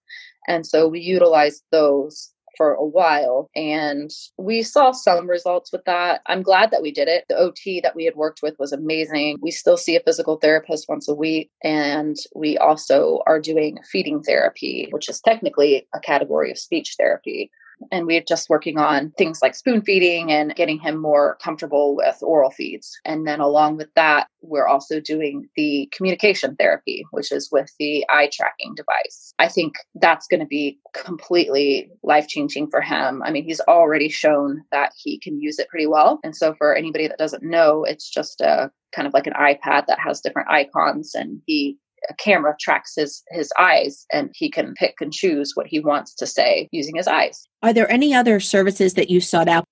And 0.47 0.65
so 0.65 0.87
we 0.87 1.01
utilize 1.01 1.61
those 1.71 2.31
for 2.57 2.73
a 2.73 2.85
while 2.85 3.49
and 3.55 4.11
we 4.37 4.63
saw 4.63 4.91
some 4.91 5.29
results 5.29 5.71
with 5.71 5.83
that. 5.85 6.21
I'm 6.25 6.41
glad 6.41 6.71
that 6.71 6.81
we 6.81 6.91
did 6.91 7.07
it. 7.07 7.25
The 7.29 7.37
OT 7.37 7.79
that 7.81 7.95
we 7.95 8.03
had 8.03 8.15
worked 8.15 8.41
with 8.41 8.55
was 8.59 8.73
amazing. 8.73 9.37
We 9.41 9.51
still 9.51 9.77
see 9.77 9.95
a 9.95 10.01
physical 10.01 10.37
therapist 10.37 10.89
once 10.89 11.07
a 11.07 11.13
week 11.13 11.51
and 11.63 12.15
we 12.35 12.57
also 12.57 13.21
are 13.27 13.39
doing 13.39 13.77
feeding 13.89 14.21
therapy, 14.23 14.87
which 14.91 15.07
is 15.09 15.21
technically 15.21 15.87
a 15.93 15.99
category 15.99 16.51
of 16.51 16.57
speech 16.57 16.95
therapy. 16.97 17.51
And 17.91 18.05
we're 18.05 18.23
just 18.27 18.49
working 18.49 18.77
on 18.77 19.11
things 19.17 19.39
like 19.41 19.55
spoon 19.55 19.81
feeding 19.81 20.31
and 20.31 20.55
getting 20.55 20.79
him 20.79 20.97
more 20.97 21.37
comfortable 21.41 21.95
with 21.95 22.17
oral 22.21 22.49
feeds. 22.49 22.99
And 23.05 23.27
then 23.27 23.39
along 23.39 23.77
with 23.77 23.93
that, 23.95 24.27
we're 24.41 24.67
also 24.67 24.99
doing 24.99 25.47
the 25.55 25.89
communication 25.95 26.55
therapy, 26.55 27.05
which 27.11 27.31
is 27.31 27.49
with 27.51 27.71
the 27.79 28.05
eye 28.09 28.29
tracking 28.31 28.75
device. 28.75 29.33
I 29.39 29.47
think 29.47 29.75
that's 29.95 30.27
going 30.27 30.39
to 30.39 30.45
be 30.45 30.79
completely 30.93 31.89
life 32.03 32.27
changing 32.27 32.69
for 32.69 32.81
him. 32.81 33.21
I 33.23 33.31
mean, 33.31 33.43
he's 33.43 33.61
already 33.61 34.09
shown 34.09 34.63
that 34.71 34.91
he 34.95 35.19
can 35.19 35.39
use 35.39 35.59
it 35.59 35.69
pretty 35.69 35.87
well. 35.87 36.19
And 36.23 36.35
so 36.35 36.53
for 36.55 36.75
anybody 36.75 37.07
that 37.07 37.17
doesn't 37.17 37.43
know, 37.43 37.83
it's 37.83 38.09
just 38.09 38.41
a 38.41 38.71
kind 38.95 39.07
of 39.07 39.13
like 39.13 39.27
an 39.27 39.33
iPad 39.33 39.85
that 39.87 39.99
has 39.99 40.21
different 40.21 40.49
icons 40.49 41.13
and 41.13 41.41
he 41.45 41.77
a 42.09 42.13
camera 42.15 42.55
tracks 42.59 42.93
his 42.95 43.23
his 43.29 43.51
eyes 43.59 44.05
and 44.11 44.29
he 44.33 44.49
can 44.49 44.73
pick 44.75 44.95
and 45.01 45.13
choose 45.13 45.51
what 45.55 45.67
he 45.67 45.79
wants 45.79 46.13
to 46.15 46.25
say 46.25 46.69
using 46.71 46.95
his 46.95 47.07
eyes. 47.07 47.47
Are 47.63 47.73
there 47.73 47.91
any 47.91 48.13
other 48.13 48.39
services 48.39 48.93
that 48.95 49.09
you 49.09 49.21
sought 49.21 49.47
out? 49.47 49.63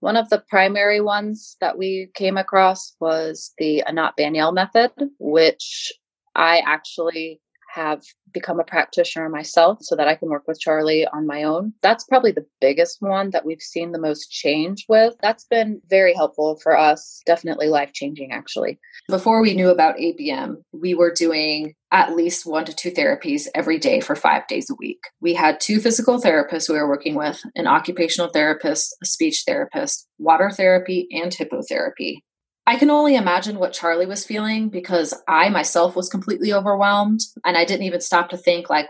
One 0.00 0.16
of 0.16 0.30
the 0.30 0.42
primary 0.48 1.00
ones 1.00 1.56
that 1.60 1.76
we 1.76 2.10
came 2.14 2.38
across 2.38 2.96
was 3.00 3.52
the 3.58 3.82
Anat 3.82 4.16
Baniel 4.16 4.52
method, 4.52 4.90
which 5.18 5.92
I 6.34 6.62
actually 6.66 7.40
have 7.72 8.02
become 8.32 8.60
a 8.60 8.64
practitioner 8.64 9.28
myself 9.28 9.78
so 9.80 9.96
that 9.96 10.08
I 10.08 10.14
can 10.14 10.28
work 10.28 10.44
with 10.46 10.60
Charlie 10.60 11.06
on 11.12 11.26
my 11.26 11.42
own. 11.42 11.72
That's 11.82 12.04
probably 12.04 12.32
the 12.32 12.46
biggest 12.60 12.98
one 13.00 13.30
that 13.30 13.44
we've 13.44 13.60
seen 13.60 13.92
the 13.92 14.00
most 14.00 14.30
change 14.30 14.86
with. 14.88 15.14
That's 15.20 15.44
been 15.44 15.80
very 15.88 16.14
helpful 16.14 16.58
for 16.62 16.76
us, 16.76 17.22
definitely 17.26 17.68
life 17.68 17.92
changing, 17.92 18.32
actually. 18.32 18.78
Before 19.08 19.42
we 19.42 19.54
knew 19.54 19.68
about 19.68 19.96
ABM, 19.96 20.56
we 20.72 20.94
were 20.94 21.12
doing 21.12 21.74
at 21.92 22.14
least 22.14 22.46
one 22.46 22.64
to 22.64 22.72
two 22.72 22.90
therapies 22.90 23.48
every 23.54 23.78
day 23.78 24.00
for 24.00 24.14
five 24.14 24.46
days 24.46 24.70
a 24.70 24.74
week. 24.78 25.00
We 25.20 25.34
had 25.34 25.60
two 25.60 25.80
physical 25.80 26.20
therapists 26.20 26.68
we 26.68 26.76
were 26.76 26.88
working 26.88 27.16
with 27.16 27.42
an 27.56 27.66
occupational 27.66 28.30
therapist, 28.30 28.96
a 29.02 29.06
speech 29.06 29.42
therapist, 29.46 30.06
water 30.18 30.50
therapy, 30.50 31.08
and 31.10 31.32
hippotherapy. 31.32 32.18
I 32.66 32.76
can 32.76 32.90
only 32.90 33.16
imagine 33.16 33.58
what 33.58 33.72
Charlie 33.72 34.06
was 34.06 34.24
feeling 34.24 34.68
because 34.68 35.14
I 35.26 35.48
myself 35.48 35.96
was 35.96 36.08
completely 36.08 36.52
overwhelmed 36.52 37.20
and 37.44 37.56
I 37.56 37.64
didn't 37.64 37.86
even 37.86 38.00
stop 38.00 38.30
to 38.30 38.36
think 38.36 38.70
like 38.70 38.86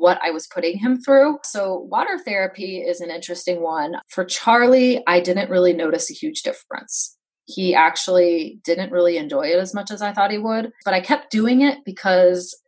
what 0.00 0.18
I 0.22 0.30
was 0.30 0.46
putting 0.46 0.78
him 0.78 0.98
through. 1.00 1.38
So, 1.44 1.86
water 1.90 2.18
therapy 2.18 2.78
is 2.78 3.00
an 3.00 3.10
interesting 3.10 3.60
one. 3.60 3.96
For 4.08 4.24
Charlie, 4.24 5.02
I 5.06 5.20
didn't 5.20 5.50
really 5.50 5.74
notice 5.74 6.10
a 6.10 6.14
huge 6.14 6.42
difference. 6.42 7.16
He 7.44 7.74
actually 7.74 8.60
didn't 8.64 8.92
really 8.92 9.18
enjoy 9.18 9.48
it 9.48 9.58
as 9.58 9.74
much 9.74 9.90
as 9.90 10.00
I 10.00 10.12
thought 10.12 10.30
he 10.30 10.38
would, 10.38 10.72
but 10.84 10.94
I 10.94 11.00
kept 11.00 11.30
doing 11.30 11.60
it 11.60 11.78
because 11.84 12.58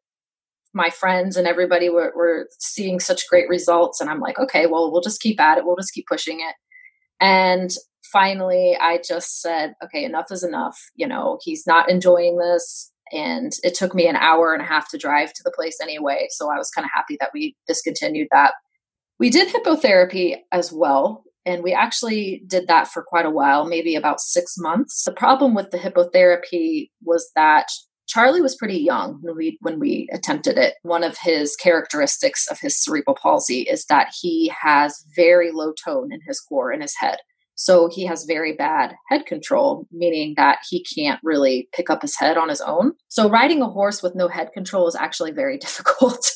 my 0.74 0.90
friends 0.90 1.36
and 1.36 1.46
everybody 1.46 1.88
were, 1.88 2.12
were 2.16 2.48
seeing 2.58 2.98
such 3.00 3.28
great 3.28 3.48
results. 3.48 4.00
And 4.00 4.10
I'm 4.10 4.20
like, 4.20 4.38
okay, 4.38 4.66
well, 4.66 4.90
we'll 4.90 5.02
just 5.02 5.20
keep 5.20 5.40
at 5.40 5.58
it. 5.58 5.64
We'll 5.64 5.76
just 5.76 5.92
keep 5.94 6.06
pushing 6.06 6.40
it. 6.40 6.54
And 7.20 7.70
finally, 8.12 8.76
I 8.80 9.00
just 9.06 9.40
said, 9.40 9.74
okay, 9.82 10.04
enough 10.04 10.30
is 10.30 10.44
enough. 10.44 10.78
You 10.94 11.06
know, 11.06 11.38
he's 11.42 11.66
not 11.66 11.90
enjoying 11.90 12.36
this. 12.36 12.92
And 13.12 13.52
it 13.62 13.74
took 13.74 13.94
me 13.94 14.06
an 14.08 14.16
hour 14.16 14.54
and 14.54 14.62
a 14.62 14.66
half 14.66 14.90
to 14.90 14.98
drive 14.98 15.32
to 15.34 15.42
the 15.44 15.50
place 15.50 15.78
anyway. 15.82 16.28
So 16.30 16.50
I 16.50 16.56
was 16.56 16.70
kind 16.70 16.84
of 16.84 16.90
happy 16.94 17.16
that 17.20 17.30
we 17.34 17.56
discontinued 17.66 18.28
that. 18.30 18.54
We 19.18 19.30
did 19.30 19.52
hippotherapy 19.52 20.36
as 20.50 20.72
well. 20.72 21.24
And 21.44 21.62
we 21.62 21.72
actually 21.72 22.42
did 22.46 22.68
that 22.68 22.88
for 22.88 23.02
quite 23.02 23.26
a 23.26 23.30
while, 23.30 23.66
maybe 23.66 23.96
about 23.96 24.20
six 24.20 24.54
months. 24.56 25.02
The 25.04 25.12
problem 25.12 25.54
with 25.54 25.70
the 25.70 25.78
hippotherapy 25.78 26.90
was 27.02 27.30
that 27.34 27.66
Charlie 28.06 28.40
was 28.40 28.56
pretty 28.56 28.78
young 28.78 29.18
when 29.22 29.36
we 29.36 29.58
when 29.60 29.78
we 29.78 30.08
attempted 30.12 30.58
it. 30.58 30.74
One 30.82 31.02
of 31.02 31.16
his 31.18 31.56
characteristics 31.56 32.46
of 32.48 32.60
his 32.60 32.76
cerebral 32.76 33.16
palsy 33.20 33.62
is 33.62 33.86
that 33.86 34.12
he 34.20 34.52
has 34.60 35.04
very 35.16 35.50
low 35.50 35.72
tone 35.72 36.12
in 36.12 36.20
his 36.26 36.40
core 36.40 36.72
in 36.72 36.80
his 36.80 36.94
head. 36.96 37.18
So 37.54 37.88
he 37.88 38.04
has 38.06 38.24
very 38.24 38.54
bad 38.54 38.94
head 39.08 39.26
control, 39.26 39.86
meaning 39.92 40.34
that 40.36 40.58
he 40.68 40.84
can't 40.84 41.20
really 41.22 41.68
pick 41.72 41.90
up 41.90 42.02
his 42.02 42.16
head 42.16 42.36
on 42.36 42.48
his 42.48 42.60
own. 42.60 42.92
So 43.08 43.28
riding 43.28 43.62
a 43.62 43.68
horse 43.68 44.02
with 44.02 44.14
no 44.14 44.28
head 44.28 44.52
control 44.52 44.88
is 44.88 44.96
actually 44.96 45.32
very 45.32 45.58
difficult. 45.66 46.30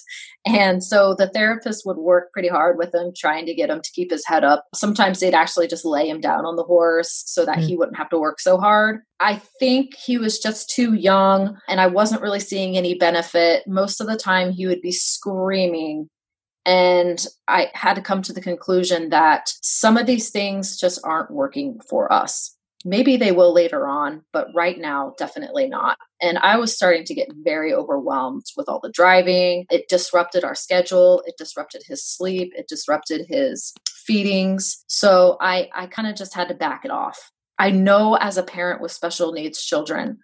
And 0.46 0.82
so 0.82 1.14
the 1.18 1.28
therapist 1.28 1.84
would 1.86 1.96
work 1.96 2.32
pretty 2.32 2.48
hard 2.48 2.78
with 2.78 2.94
him, 2.94 3.12
trying 3.16 3.46
to 3.46 3.54
get 3.54 3.68
him 3.68 3.80
to 3.82 3.90
keep 3.90 4.12
his 4.12 4.24
head 4.24 4.44
up. 4.44 4.64
Sometimes 4.72 5.18
they'd 5.18 5.34
actually 5.34 5.66
just 5.66 5.84
lay 5.84 6.08
him 6.08 6.20
down 6.20 6.46
on 6.46 6.54
the 6.54 6.62
horse 6.62 7.24
so 7.26 7.44
that 7.44 7.58
mm. 7.58 7.66
he 7.66 7.76
wouldn't 7.76 7.96
have 7.96 8.08
to 8.10 8.18
work 8.18 8.38
so 8.38 8.56
hard. 8.56 9.00
I 9.18 9.36
think 9.58 9.96
he 9.96 10.18
was 10.18 10.38
just 10.38 10.70
too 10.70 10.94
young 10.94 11.58
and 11.68 11.80
I 11.80 11.88
wasn't 11.88 12.22
really 12.22 12.38
seeing 12.38 12.76
any 12.76 12.94
benefit. 12.94 13.66
Most 13.66 14.00
of 14.00 14.06
the 14.06 14.16
time, 14.16 14.52
he 14.52 14.68
would 14.68 14.82
be 14.82 14.92
screaming. 14.92 16.08
And 16.66 17.24
I 17.46 17.70
had 17.74 17.94
to 17.94 18.02
come 18.02 18.22
to 18.22 18.32
the 18.32 18.40
conclusion 18.40 19.10
that 19.10 19.52
some 19.62 19.96
of 19.96 20.06
these 20.06 20.30
things 20.30 20.76
just 20.76 21.00
aren't 21.04 21.30
working 21.30 21.80
for 21.88 22.12
us. 22.12 22.56
Maybe 22.84 23.16
they 23.16 23.32
will 23.32 23.52
later 23.52 23.86
on, 23.86 24.22
but 24.32 24.48
right 24.54 24.78
now, 24.78 25.14
definitely 25.16 25.68
not. 25.68 25.96
And 26.20 26.38
I 26.38 26.56
was 26.56 26.74
starting 26.74 27.04
to 27.04 27.14
get 27.14 27.28
very 27.42 27.72
overwhelmed 27.72 28.44
with 28.56 28.68
all 28.68 28.80
the 28.80 28.90
driving. 28.90 29.66
It 29.70 29.88
disrupted 29.88 30.44
our 30.44 30.54
schedule, 30.54 31.22
it 31.26 31.36
disrupted 31.38 31.82
his 31.86 32.04
sleep, 32.04 32.52
it 32.56 32.68
disrupted 32.68 33.26
his 33.28 33.72
feedings. 33.88 34.84
So 34.88 35.36
I, 35.40 35.68
I 35.74 35.86
kind 35.86 36.08
of 36.08 36.16
just 36.16 36.34
had 36.34 36.48
to 36.48 36.54
back 36.54 36.84
it 36.84 36.90
off. 36.90 37.30
I 37.58 37.70
know 37.70 38.16
as 38.16 38.36
a 38.36 38.42
parent 38.42 38.80
with 38.80 38.92
special 38.92 39.32
needs 39.32 39.64
children, 39.64 40.18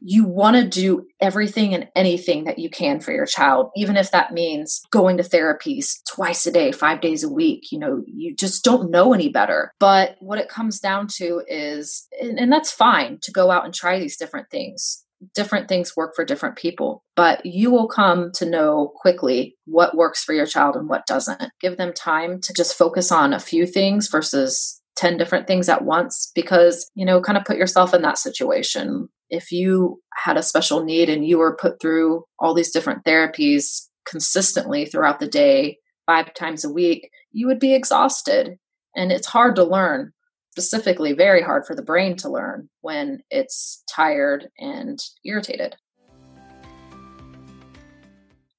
you 0.00 0.24
want 0.24 0.56
to 0.56 0.66
do 0.68 1.06
everything 1.20 1.74
and 1.74 1.88
anything 1.94 2.44
that 2.44 2.58
you 2.58 2.70
can 2.70 3.00
for 3.00 3.12
your 3.12 3.26
child, 3.26 3.70
even 3.76 3.96
if 3.96 4.10
that 4.10 4.32
means 4.32 4.82
going 4.90 5.16
to 5.16 5.22
therapies 5.22 5.98
twice 6.08 6.46
a 6.46 6.52
day, 6.52 6.72
five 6.72 7.00
days 7.00 7.24
a 7.24 7.28
week. 7.28 7.70
You 7.72 7.78
know, 7.78 8.02
you 8.06 8.34
just 8.34 8.64
don't 8.64 8.90
know 8.90 9.12
any 9.12 9.28
better. 9.28 9.72
But 9.78 10.16
what 10.20 10.38
it 10.38 10.48
comes 10.48 10.80
down 10.80 11.08
to 11.16 11.42
is, 11.46 12.06
and, 12.20 12.38
and 12.38 12.52
that's 12.52 12.72
fine 12.72 13.18
to 13.22 13.32
go 13.32 13.50
out 13.50 13.64
and 13.64 13.74
try 13.74 13.98
these 13.98 14.16
different 14.16 14.50
things. 14.50 15.04
Different 15.34 15.68
things 15.68 15.96
work 15.96 16.14
for 16.14 16.24
different 16.24 16.56
people, 16.56 17.02
but 17.16 17.44
you 17.44 17.72
will 17.72 17.88
come 17.88 18.30
to 18.34 18.48
know 18.48 18.92
quickly 18.94 19.56
what 19.64 19.96
works 19.96 20.22
for 20.22 20.32
your 20.32 20.46
child 20.46 20.76
and 20.76 20.88
what 20.88 21.08
doesn't. 21.08 21.50
Give 21.60 21.76
them 21.76 21.92
time 21.92 22.40
to 22.42 22.52
just 22.52 22.78
focus 22.78 23.10
on 23.10 23.32
a 23.32 23.40
few 23.40 23.66
things 23.66 24.08
versus 24.08 24.80
10 24.94 25.16
different 25.16 25.48
things 25.48 25.68
at 25.68 25.84
once 25.84 26.30
because, 26.36 26.88
you 26.94 27.04
know, 27.04 27.20
kind 27.20 27.36
of 27.36 27.44
put 27.44 27.56
yourself 27.56 27.94
in 27.94 28.02
that 28.02 28.18
situation 28.18 29.08
if 29.30 29.52
you 29.52 30.00
had 30.14 30.36
a 30.36 30.42
special 30.42 30.84
need 30.84 31.08
and 31.08 31.26
you 31.26 31.38
were 31.38 31.56
put 31.56 31.80
through 31.80 32.24
all 32.38 32.54
these 32.54 32.70
different 32.70 33.04
therapies 33.04 33.86
consistently 34.06 34.86
throughout 34.86 35.20
the 35.20 35.28
day, 35.28 35.78
five 36.06 36.32
times 36.34 36.64
a 36.64 36.72
week, 36.72 37.10
you 37.32 37.46
would 37.46 37.60
be 37.60 37.74
exhausted. 37.74 38.56
And 38.96 39.12
it's 39.12 39.26
hard 39.26 39.54
to 39.56 39.64
learn, 39.64 40.12
specifically, 40.52 41.12
very 41.12 41.42
hard 41.42 41.66
for 41.66 41.74
the 41.74 41.82
brain 41.82 42.16
to 42.16 42.30
learn 42.30 42.68
when 42.80 43.20
it's 43.30 43.82
tired 43.88 44.48
and 44.58 44.98
irritated. 45.24 45.76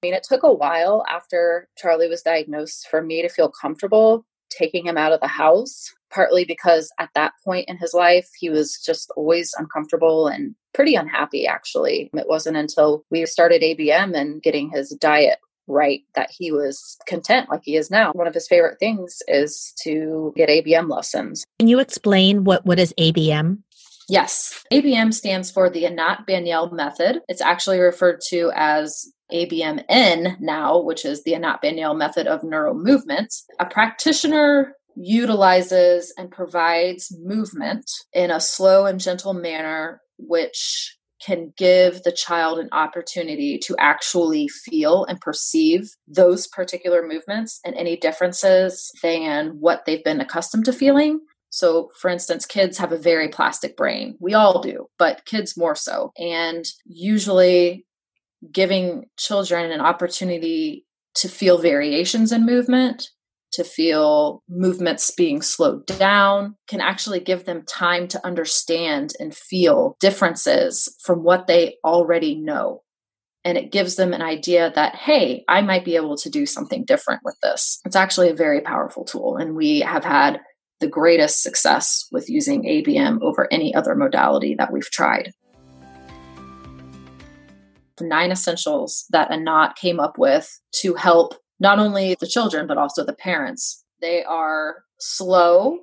I 0.01 0.05
mean, 0.05 0.13
it 0.13 0.23
took 0.23 0.43
a 0.43 0.53
while 0.53 1.03
after 1.09 1.67
Charlie 1.77 2.07
was 2.07 2.21
diagnosed 2.21 2.87
for 2.89 3.01
me 3.01 3.21
to 3.21 3.27
feel 3.27 3.51
comfortable 3.51 4.25
taking 4.49 4.85
him 4.85 4.97
out 4.97 5.11
of 5.11 5.19
the 5.19 5.27
house 5.27 5.93
partly 6.11 6.45
because 6.45 6.91
at 6.99 7.09
that 7.15 7.33
point 7.43 7.65
in 7.67 7.77
his 7.77 7.93
life, 7.93 8.27
he 8.37 8.49
was 8.49 8.81
just 8.83 9.11
always 9.15 9.53
uncomfortable 9.57 10.27
and 10.27 10.55
pretty 10.73 10.95
unhappy, 10.95 11.47
actually. 11.47 12.09
It 12.13 12.27
wasn't 12.27 12.57
until 12.57 13.03
we 13.09 13.25
started 13.25 13.61
ABM 13.61 14.15
and 14.15 14.41
getting 14.41 14.69
his 14.69 14.89
diet 14.99 15.39
right 15.67 16.01
that 16.15 16.29
he 16.31 16.51
was 16.51 16.97
content 17.07 17.49
like 17.49 17.61
he 17.63 17.75
is 17.75 17.91
now. 17.91 18.11
One 18.13 18.27
of 18.27 18.33
his 18.33 18.47
favorite 18.47 18.79
things 18.79 19.19
is 19.27 19.73
to 19.83 20.33
get 20.35 20.49
ABM 20.49 20.89
lessons. 20.89 21.43
Can 21.59 21.67
you 21.67 21.79
explain 21.79 22.43
what, 22.43 22.65
what 22.65 22.79
is 22.79 22.93
ABM? 22.99 23.59
Yes. 24.09 24.63
ABM 24.73 25.13
stands 25.13 25.51
for 25.51 25.69
the 25.69 25.85
Anat 25.85 26.25
Baniel 26.27 26.71
method. 26.73 27.21
It's 27.27 27.41
actually 27.41 27.79
referred 27.79 28.21
to 28.29 28.51
as 28.55 29.05
ABMN 29.31 30.39
now, 30.39 30.81
which 30.81 31.05
is 31.05 31.23
the 31.23 31.35
Anat 31.35 31.61
Baniel 31.61 31.95
method 31.95 32.25
of 32.25 32.41
neuromovement. 32.41 33.27
A 33.59 33.67
practitioner 33.67 34.73
utilizes 34.95 36.13
and 36.17 36.31
provides 36.31 37.15
movement 37.21 37.89
in 38.13 38.31
a 38.31 38.39
slow 38.39 38.85
and 38.85 38.99
gentle 38.99 39.33
manner, 39.33 40.01
which 40.17 40.97
can 41.21 41.53
give 41.57 42.03
the 42.03 42.11
child 42.11 42.59
an 42.59 42.69
opportunity 42.71 43.57
to 43.57 43.75
actually 43.77 44.47
feel 44.47 45.03
and 45.05 45.19
perceive 45.19 45.89
those 46.07 46.47
particular 46.47 47.05
movements 47.05 47.59
and 47.65 47.75
any 47.75 47.97
differences 47.97 48.91
than 49.03 49.49
what 49.59 49.85
they've 49.85 50.03
been 50.03 50.21
accustomed 50.21 50.65
to 50.65 50.73
feeling. 50.73 51.19
So, 51.49 51.89
for 51.99 52.09
instance, 52.09 52.45
kids 52.45 52.77
have 52.77 52.91
a 52.91 52.97
very 52.97 53.27
plastic 53.27 53.75
brain. 53.75 54.15
We 54.19 54.33
all 54.33 54.61
do, 54.61 54.87
but 54.97 55.25
kids 55.25 55.57
more 55.57 55.75
so. 55.75 56.11
And 56.17 56.65
usually, 56.85 57.85
giving 58.51 59.05
children 59.17 59.71
an 59.71 59.81
opportunity 59.81 60.85
to 61.15 61.27
feel 61.27 61.57
variations 61.57 62.31
in 62.31 62.45
movement 62.45 63.09
to 63.53 63.63
feel 63.63 64.43
movements 64.47 65.11
being 65.11 65.41
slowed 65.41 65.85
down, 65.85 66.55
can 66.67 66.81
actually 66.81 67.19
give 67.19 67.45
them 67.45 67.63
time 67.65 68.07
to 68.09 68.25
understand 68.25 69.13
and 69.19 69.35
feel 69.35 69.97
differences 69.99 70.95
from 71.03 71.23
what 71.23 71.47
they 71.47 71.77
already 71.83 72.35
know. 72.35 72.83
And 73.45 73.57
it 73.57 73.71
gives 73.71 73.95
them 73.95 74.13
an 74.13 74.21
idea 74.21 74.71
that, 74.75 74.95
hey, 74.95 75.43
I 75.47 75.61
might 75.61 75.85
be 75.85 75.95
able 75.95 76.17
to 76.17 76.29
do 76.29 76.45
something 76.45 76.83
different 76.85 77.21
with 77.23 77.37
this. 77.41 77.79
It's 77.85 77.95
actually 77.95 78.29
a 78.29 78.35
very 78.35 78.61
powerful 78.61 79.05
tool. 79.05 79.37
And 79.37 79.55
we 79.55 79.79
have 79.79 80.03
had 80.03 80.41
the 80.79 80.87
greatest 80.87 81.41
success 81.41 82.05
with 82.11 82.29
using 82.29 82.63
ABM 82.63 83.21
over 83.21 83.47
any 83.51 83.73
other 83.73 83.95
modality 83.95 84.55
that 84.55 84.71
we've 84.71 84.89
tried. 84.91 85.31
The 87.97 88.05
nine 88.05 88.31
essentials 88.31 89.05
that 89.09 89.31
Anat 89.31 89.75
came 89.75 89.99
up 89.99 90.17
with 90.17 90.59
to 90.75 90.93
help 90.93 91.35
not 91.59 91.79
only 91.79 92.15
the 92.19 92.27
children, 92.27 92.67
but 92.67 92.77
also 92.77 93.03
the 93.03 93.13
parents. 93.13 93.83
They 94.01 94.23
are 94.23 94.83
slow, 94.99 95.79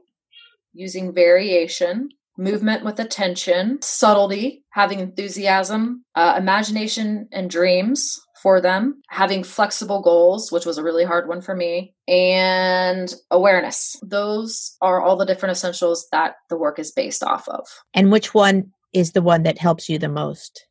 using 0.73 1.15
variation, 1.15 2.11
movement 2.39 2.85
with 2.85 3.01
attention, 3.01 3.79
subtlety, 3.81 4.65
having 4.71 5.01
enthusiasm, 5.01 6.05
uh, 6.15 6.35
imagination, 6.37 7.29
and 7.33 7.51
dreams 7.51 8.21
for 8.43 8.61
them, 8.61 9.03
having 9.09 9.43
flexible 9.43 10.03
goals, 10.03 10.53
which 10.53 10.67
was 10.67 10.79
a 10.79 10.83
really 10.83 11.05
hard 11.05 11.29
one 11.29 11.41
for 11.41 11.57
me, 11.57 11.95
and 12.07 13.15
awareness. 13.31 13.97
Those 14.03 14.77
are 14.83 15.01
all 15.01 15.17
the 15.17 15.25
different 15.25 15.53
essentials 15.53 16.07
that 16.13 16.37
the 16.51 16.59
work 16.59 16.79
is 16.79 16.93
based 16.93 17.23
off 17.23 17.49
of. 17.49 17.67
And 17.95 18.13
which 18.13 18.35
one 18.35 18.73
is 18.93 19.13
the 19.13 19.23
one 19.23 19.43
that 19.45 19.59
helps 19.59 19.89
you 19.89 19.99
the 19.99 20.09
most? 20.09 20.67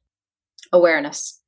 Awareness. 0.71 1.41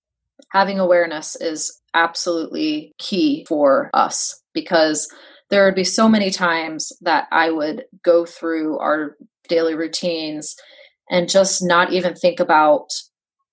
Having 0.52 0.80
awareness 0.80 1.36
is 1.36 1.82
absolutely 1.94 2.94
key 2.98 3.46
for 3.48 3.90
us 3.94 4.42
because 4.54 5.08
there 5.50 5.66
would 5.66 5.76
be 5.76 5.84
so 5.84 6.08
many 6.10 6.30
times 6.30 6.92
that 7.02 7.28
I 7.32 7.52
would 7.52 7.86
go 8.04 8.26
through 8.26 8.80
our 8.80 9.16
daily 9.48 9.76
routines 9.76 10.56
and 11.10 11.30
just 11.30 11.64
not 11.64 11.94
even 11.94 12.16
think 12.16 12.40
about 12.40 12.90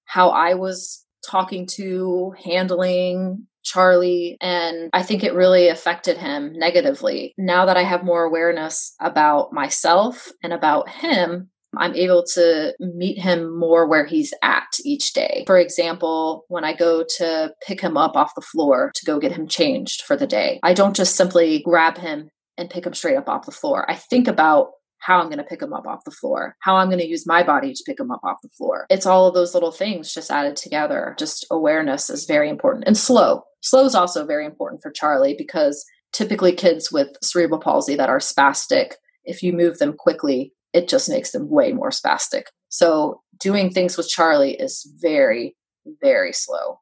how 0.05 0.31
I 0.31 0.55
was 0.55 1.05
talking 1.25 1.67
to, 1.67 2.35
handling 2.45 3.47
Charlie. 3.64 4.37
And 4.41 4.91
I 4.93 5.03
think 5.03 5.25
it 5.25 5.35
really 5.35 5.69
affected 5.69 6.19
him 6.19 6.53
negatively. 6.53 7.35
Now 7.38 7.67
that 7.67 7.76
I 7.76 7.83
have 7.83 8.05
more 8.05 8.25
awareness 8.25 8.95
about 9.00 9.53
myself 9.53 10.31
and 10.43 10.53
about 10.53 10.88
him, 10.88 11.50
I'm 11.78 11.95
able 11.95 12.25
to 12.35 12.75
meet 12.81 13.19
him 13.19 13.57
more 13.59 13.87
where 13.87 14.07
he's 14.07 14.33
at 14.43 14.76
each 14.85 15.12
day. 15.12 15.45
For 15.47 15.59
example, 15.59 16.45
when 16.49 16.64
I 16.64 16.75
go 16.75 17.04
to 17.19 17.52
pick 17.66 17.81
him 17.81 17.97
up 17.97 18.16
off 18.16 18.35
the 18.35 18.43
floor 18.43 18.93
to 18.95 19.07
go 19.07 19.19
get 19.19 19.33
him 19.33 19.47
changed 19.47 20.02
for 20.02 20.16
the 20.16 20.26
day, 20.26 20.61
I 20.62 20.75
don't 20.75 20.97
just 20.97 21.16
simply 21.16 21.61
grab 21.61 21.99
him 21.99 22.31
and 22.57 22.71
pick 22.71 22.87
him 22.87 22.95
straight 22.95 23.16
up 23.16 23.28
off 23.28 23.47
the 23.47 23.52
floor. 23.52 23.90
I 23.90 23.95
think 23.95 24.28
about 24.28 24.71
how 24.99 25.21
I'm 25.21 25.26
going 25.26 25.38
to 25.38 25.45
pick 25.45 25.61
him 25.61 25.75
up 25.75 25.87
off 25.87 26.04
the 26.04 26.11
floor, 26.11 26.57
how 26.61 26.76
I'm 26.76 26.88
going 26.88 27.00
to 27.00 27.07
use 27.07 27.26
my 27.26 27.43
body 27.43 27.75
to 27.75 27.85
pick 27.85 28.00
him 28.00 28.11
up 28.11 28.21
off 28.25 28.38
the 28.43 28.49
floor. 28.57 28.87
It's 28.88 29.04
all 29.04 29.26
of 29.26 29.35
those 29.35 29.52
little 29.52 29.73
things 29.73 30.14
just 30.14 30.31
added 30.31 30.57
together. 30.57 31.14
Just 31.19 31.47
awareness 31.50 32.09
is 32.09 32.25
very 32.25 32.49
important 32.49 32.85
and 32.87 32.97
slow. 32.97 33.43
Slow 33.61 33.85
is 33.85 33.95
also 33.95 34.25
very 34.25 34.47
important 34.47 34.83
for 34.83 34.90
Charlie 34.90 35.35
because 35.37 35.85
typically 36.14 36.52
kids 36.52 36.90
with 36.90 37.09
cerebral 37.23 37.61
palsy 37.61 37.97
that 37.97 38.09
are 38.09 38.19
spastic, 38.19 38.93
if 39.25 39.43
you 39.43 39.52
move 39.52 39.78
them 39.78 39.93
quickly, 39.93 40.54
it 40.75 40.88
just 40.88 41.09
makes 41.09 41.31
them 41.31 41.49
way 41.49 41.73
more 41.73 41.90
spastic. 41.90 42.43
So 42.69 43.23
doing 43.40 43.71
things 43.71 43.97
with 43.97 44.09
Charlie 44.09 44.54
is 44.54 44.87
very, 45.00 45.57
very 46.02 46.33
slow. 46.33 46.81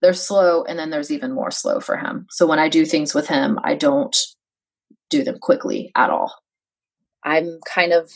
They're 0.00 0.14
slow, 0.14 0.64
and 0.64 0.78
then 0.78 0.90
there's 0.90 1.12
even 1.12 1.32
more 1.32 1.52
slow 1.52 1.78
for 1.78 1.96
him. 1.96 2.26
So 2.30 2.46
when 2.46 2.58
I 2.58 2.68
do 2.68 2.84
things 2.84 3.14
with 3.14 3.28
him, 3.28 3.60
I 3.62 3.76
don't 3.76 4.16
do 5.10 5.22
them 5.22 5.38
quickly 5.40 5.92
at 5.94 6.10
all. 6.10 6.34
I'm 7.22 7.60
kind 7.72 7.92
of 7.92 8.10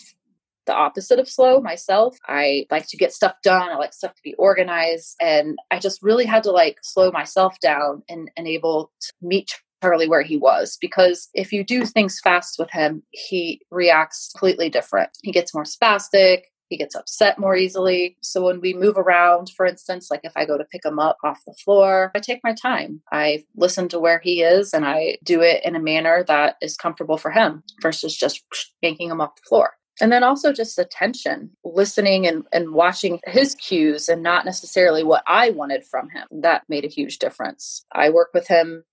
the 0.67 0.75
opposite 0.75 1.21
of 1.21 1.29
slow 1.29 1.61
myself. 1.61 2.17
I 2.27 2.67
like 2.73 2.89
to 2.89 2.97
get 2.97 3.13
stuff 3.13 3.35
done. 3.45 3.69
I 3.71 3.77
like 3.77 3.93
stuff 3.93 4.15
to 4.15 4.23
be 4.25 4.35
organized. 4.35 5.15
And 5.21 5.59
I 5.71 5.79
just 5.79 6.03
really 6.03 6.25
had 6.25 6.43
to 6.43 6.51
like 6.51 6.79
slow 6.83 7.13
myself 7.13 7.61
down 7.61 8.03
and, 8.09 8.31
and 8.37 8.49
able 8.49 8.91
to 9.01 9.13
meet 9.23 9.53
Charlie 9.87 10.09
where 10.09 10.23
he 10.23 10.37
was. 10.37 10.77
Because 10.81 11.29
if 11.35 11.53
you 11.53 11.65
do 11.65 11.85
things 11.85 12.21
fast 12.21 12.59
with 12.59 12.71
him, 12.71 13.03
he 13.11 13.61
reacts 13.71 14.33
completely 14.33 14.69
different. 14.69 15.11
He 15.23 15.33
gets 15.33 15.55
more 15.55 15.65
spastic. 15.65 16.43
He 16.69 16.77
gets 16.77 16.97
upset 16.97 17.39
more 17.39 17.55
easily. 17.55 18.17
So 18.23 18.45
when 18.45 18.61
we 18.61 18.75
move 18.75 18.99
around, 18.99 19.51
for 19.57 19.65
instance, 19.65 20.09
like 20.11 20.23
if 20.25 20.33
I 20.35 20.45
go 20.45 20.59
to 20.59 20.65
pick 20.65 20.85
him 20.85 20.99
up 20.99 21.17
off 21.23 21.45
the 21.47 21.55
floor, 21.65 22.11
I 22.17 22.19
take 22.19 22.41
my 22.43 22.55
time. 22.55 23.03
I 23.13 23.45
listen 23.55 23.89
to 23.91 24.01
where 24.01 24.19
he 24.19 24.43
is 24.43 24.75
and 24.75 24.85
I 24.85 25.19
do 25.23 25.43
it 25.43 25.65
in 25.65 25.77
a 25.77 25.81
manner 25.81 26.25
that 26.27 26.57
is 26.61 26.77
comfortable 26.77 27.19
for 27.19 27.31
him 27.31 27.63
versus 27.81 28.17
just 28.17 28.43
yanking 28.83 29.11
him 29.11 29.21
off 29.21 29.37
the 29.37 29.49
floor. 29.49 29.75
And 30.01 30.13
then 30.13 30.25
also 30.25 30.53
just 30.53 30.79
attention, 30.79 31.51
listening 31.65 32.27
and, 32.27 32.43
and 32.53 32.73
watching 32.73 33.21
his 33.27 33.55
cues 33.55 34.09
and 34.09 34.23
not 34.23 34.45
necessarily 34.45 35.05
what 35.05 35.23
I 35.27 35.51
wanted 35.51 35.85
from 35.85 36.11
him. 36.11 36.27
That 36.43 36.65
made 36.69 36.85
a 36.85 36.89
huge 36.89 37.19
difference. 37.19 37.85
I 37.93 38.11
work 38.11 38.31
with 38.35 38.49
him 38.49 38.85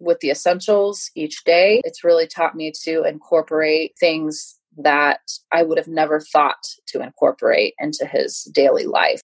with 0.00 0.20
the 0.20 0.30
essentials 0.30 1.10
each 1.14 1.44
day. 1.44 1.80
It's 1.84 2.04
really 2.04 2.26
taught 2.26 2.54
me 2.54 2.72
to 2.84 3.04
incorporate 3.04 3.92
things 3.98 4.58
that 4.76 5.20
I 5.52 5.62
would 5.62 5.78
have 5.78 5.88
never 5.88 6.20
thought 6.20 6.62
to 6.88 7.02
incorporate 7.02 7.74
into 7.80 8.06
his 8.06 8.44
daily 8.54 8.86
life. 8.86 9.20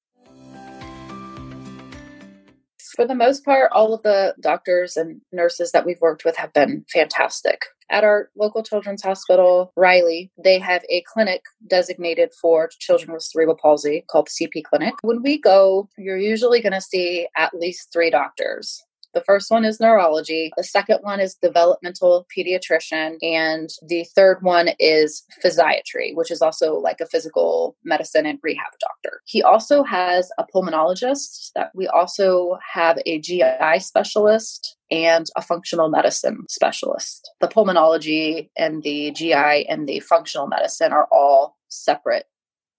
For 2.94 3.06
the 3.06 3.14
most 3.14 3.44
part, 3.44 3.72
all 3.72 3.92
of 3.92 4.02
the 4.02 4.36
doctors 4.40 4.96
and 4.96 5.20
nurses 5.32 5.72
that 5.72 5.84
we've 5.84 6.00
worked 6.00 6.24
with 6.24 6.36
have 6.36 6.52
been 6.52 6.84
fantastic. 6.92 7.62
At 7.90 8.04
our 8.04 8.30
local 8.36 8.62
children's 8.62 9.02
hospital, 9.02 9.72
Riley, 9.76 10.30
they 10.42 10.58
have 10.60 10.84
a 10.88 11.02
clinic 11.02 11.42
designated 11.66 12.32
for 12.40 12.68
children 12.78 13.12
with 13.12 13.22
cerebral 13.22 13.58
palsy 13.60 14.04
called 14.08 14.28
the 14.28 14.46
CP 14.46 14.62
Clinic. 14.64 14.94
When 15.02 15.22
we 15.22 15.38
go, 15.38 15.88
you're 15.98 16.16
usually 16.16 16.60
going 16.62 16.72
to 16.72 16.80
see 16.80 17.26
at 17.36 17.52
least 17.52 17.92
three 17.92 18.10
doctors. 18.10 18.82
The 19.14 19.22
first 19.24 19.50
one 19.50 19.64
is 19.64 19.80
neurology. 19.80 20.52
The 20.56 20.64
second 20.64 20.98
one 21.02 21.20
is 21.20 21.36
developmental 21.36 22.26
pediatrician. 22.36 23.16
And 23.22 23.70
the 23.86 24.04
third 24.14 24.38
one 24.42 24.70
is 24.78 25.22
physiatry, 25.42 26.14
which 26.14 26.30
is 26.30 26.42
also 26.42 26.74
like 26.74 27.00
a 27.00 27.06
physical 27.06 27.76
medicine 27.84 28.26
and 28.26 28.38
rehab 28.42 28.72
doctor. 28.80 29.20
He 29.24 29.42
also 29.42 29.82
has 29.84 30.30
a 30.38 30.44
pulmonologist 30.52 31.52
that 31.54 31.70
we 31.74 31.86
also 31.86 32.58
have 32.72 32.98
a 33.06 33.20
GI 33.20 33.78
specialist 33.78 34.76
and 34.90 35.26
a 35.36 35.42
functional 35.42 35.88
medicine 35.88 36.44
specialist. 36.48 37.30
The 37.40 37.48
pulmonology 37.48 38.50
and 38.56 38.82
the 38.82 39.12
GI 39.12 39.68
and 39.68 39.88
the 39.88 40.00
functional 40.00 40.46
medicine 40.46 40.92
are 40.92 41.08
all 41.10 41.56
separate 41.68 42.26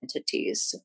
entities 0.03 0.75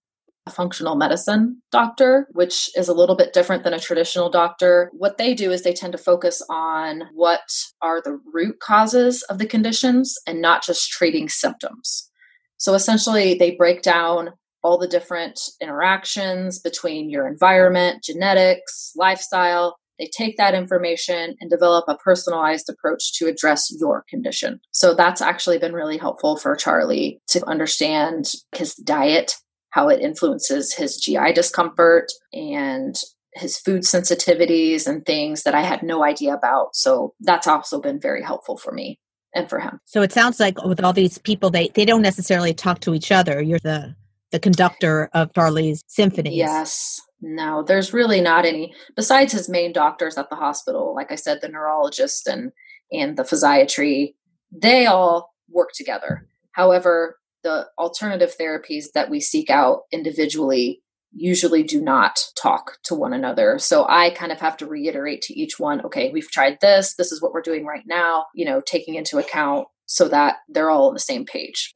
functional 0.50 0.96
medicine 0.96 1.60
doctor, 1.70 2.26
which 2.32 2.68
is 2.76 2.88
a 2.88 2.94
little 2.94 3.16
bit 3.16 3.32
different 3.32 3.64
than 3.64 3.74
a 3.74 3.80
traditional 3.80 4.30
doctor. 4.30 4.90
What 4.92 5.18
they 5.18 5.34
do 5.34 5.50
is 5.50 5.62
they 5.62 5.72
tend 5.72 5.92
to 5.92 5.98
focus 5.98 6.42
on 6.50 7.04
what 7.14 7.40
are 7.80 8.00
the 8.02 8.18
root 8.32 8.60
causes 8.60 9.22
of 9.24 9.38
the 9.38 9.46
conditions 9.46 10.16
and 10.26 10.40
not 10.40 10.64
just 10.64 10.90
treating 10.90 11.28
symptoms. 11.28 12.10
So 12.58 12.74
essentially, 12.74 13.34
they 13.34 13.52
break 13.52 13.82
down 13.82 14.30
all 14.62 14.78
the 14.78 14.88
different 14.88 15.40
interactions 15.60 16.58
between 16.58 17.08
your 17.08 17.26
environment, 17.26 18.04
genetics, 18.04 18.92
lifestyle. 18.96 19.76
They 19.98 20.10
take 20.16 20.36
that 20.36 20.54
information 20.54 21.36
and 21.40 21.50
develop 21.50 21.84
a 21.88 21.96
personalized 21.96 22.68
approach 22.68 23.12
to 23.18 23.26
address 23.26 23.70
your 23.78 24.04
condition. 24.08 24.60
So 24.72 24.94
that's 24.94 25.20
actually 25.20 25.58
been 25.58 25.74
really 25.74 25.98
helpful 25.98 26.36
for 26.36 26.56
Charlie 26.56 27.20
to 27.28 27.46
understand 27.46 28.32
his 28.54 28.74
diet 28.74 29.36
how 29.70 29.88
it 29.88 30.00
influences 30.00 30.74
his 30.74 30.96
GI 30.96 31.32
discomfort 31.32 32.06
and 32.32 32.96
his 33.34 33.58
food 33.58 33.82
sensitivities 33.82 34.86
and 34.86 35.06
things 35.06 35.44
that 35.44 35.54
I 35.54 35.62
had 35.62 35.82
no 35.82 36.04
idea 36.04 36.34
about. 36.34 36.74
So 36.74 37.14
that's 37.20 37.46
also 37.46 37.80
been 37.80 38.00
very 38.00 38.22
helpful 38.22 38.56
for 38.56 38.72
me 38.72 38.98
and 39.34 39.48
for 39.48 39.60
him. 39.60 39.78
So 39.84 40.02
it 40.02 40.12
sounds 40.12 40.40
like 40.40 40.62
with 40.64 40.82
all 40.82 40.92
these 40.92 41.18
people 41.18 41.50
they 41.50 41.68
they 41.74 41.84
don't 41.84 42.02
necessarily 42.02 42.52
talk 42.52 42.80
to 42.80 42.94
each 42.94 43.12
other. 43.12 43.40
You're 43.40 43.60
the 43.60 43.94
the 44.32 44.40
conductor 44.40 45.10
of 45.12 45.32
Charlie's 45.34 45.82
symphonies. 45.86 46.34
Yes. 46.34 47.00
No, 47.20 47.62
there's 47.62 47.92
really 47.92 48.20
not 48.20 48.44
any 48.44 48.74
besides 48.96 49.32
his 49.32 49.48
main 49.48 49.72
doctors 49.72 50.16
at 50.16 50.30
the 50.30 50.36
hospital, 50.36 50.94
like 50.94 51.12
I 51.12 51.16
said 51.16 51.38
the 51.40 51.48
neurologist 51.48 52.26
and 52.26 52.50
and 52.92 53.16
the 53.16 53.22
physiatry, 53.22 54.14
they 54.50 54.86
all 54.86 55.32
work 55.48 55.70
together. 55.74 56.26
However, 56.52 57.19
the 57.42 57.66
alternative 57.78 58.34
therapies 58.38 58.92
that 58.94 59.10
we 59.10 59.20
seek 59.20 59.50
out 59.50 59.82
individually 59.92 60.82
usually 61.12 61.62
do 61.62 61.80
not 61.80 62.20
talk 62.40 62.78
to 62.84 62.94
one 62.94 63.12
another. 63.12 63.58
So 63.58 63.84
I 63.88 64.10
kind 64.10 64.30
of 64.30 64.40
have 64.40 64.56
to 64.58 64.66
reiterate 64.66 65.22
to 65.22 65.38
each 65.38 65.58
one, 65.58 65.84
okay, 65.84 66.10
we've 66.10 66.30
tried 66.30 66.58
this, 66.60 66.94
this 66.94 67.10
is 67.10 67.20
what 67.20 67.32
we're 67.32 67.42
doing 67.42 67.66
right 67.66 67.82
now, 67.86 68.26
you 68.34 68.44
know, 68.44 68.60
taking 68.60 68.94
into 68.94 69.18
account 69.18 69.66
so 69.86 70.08
that 70.08 70.36
they're 70.48 70.70
all 70.70 70.88
on 70.88 70.94
the 70.94 71.00
same 71.00 71.24
page. 71.24 71.74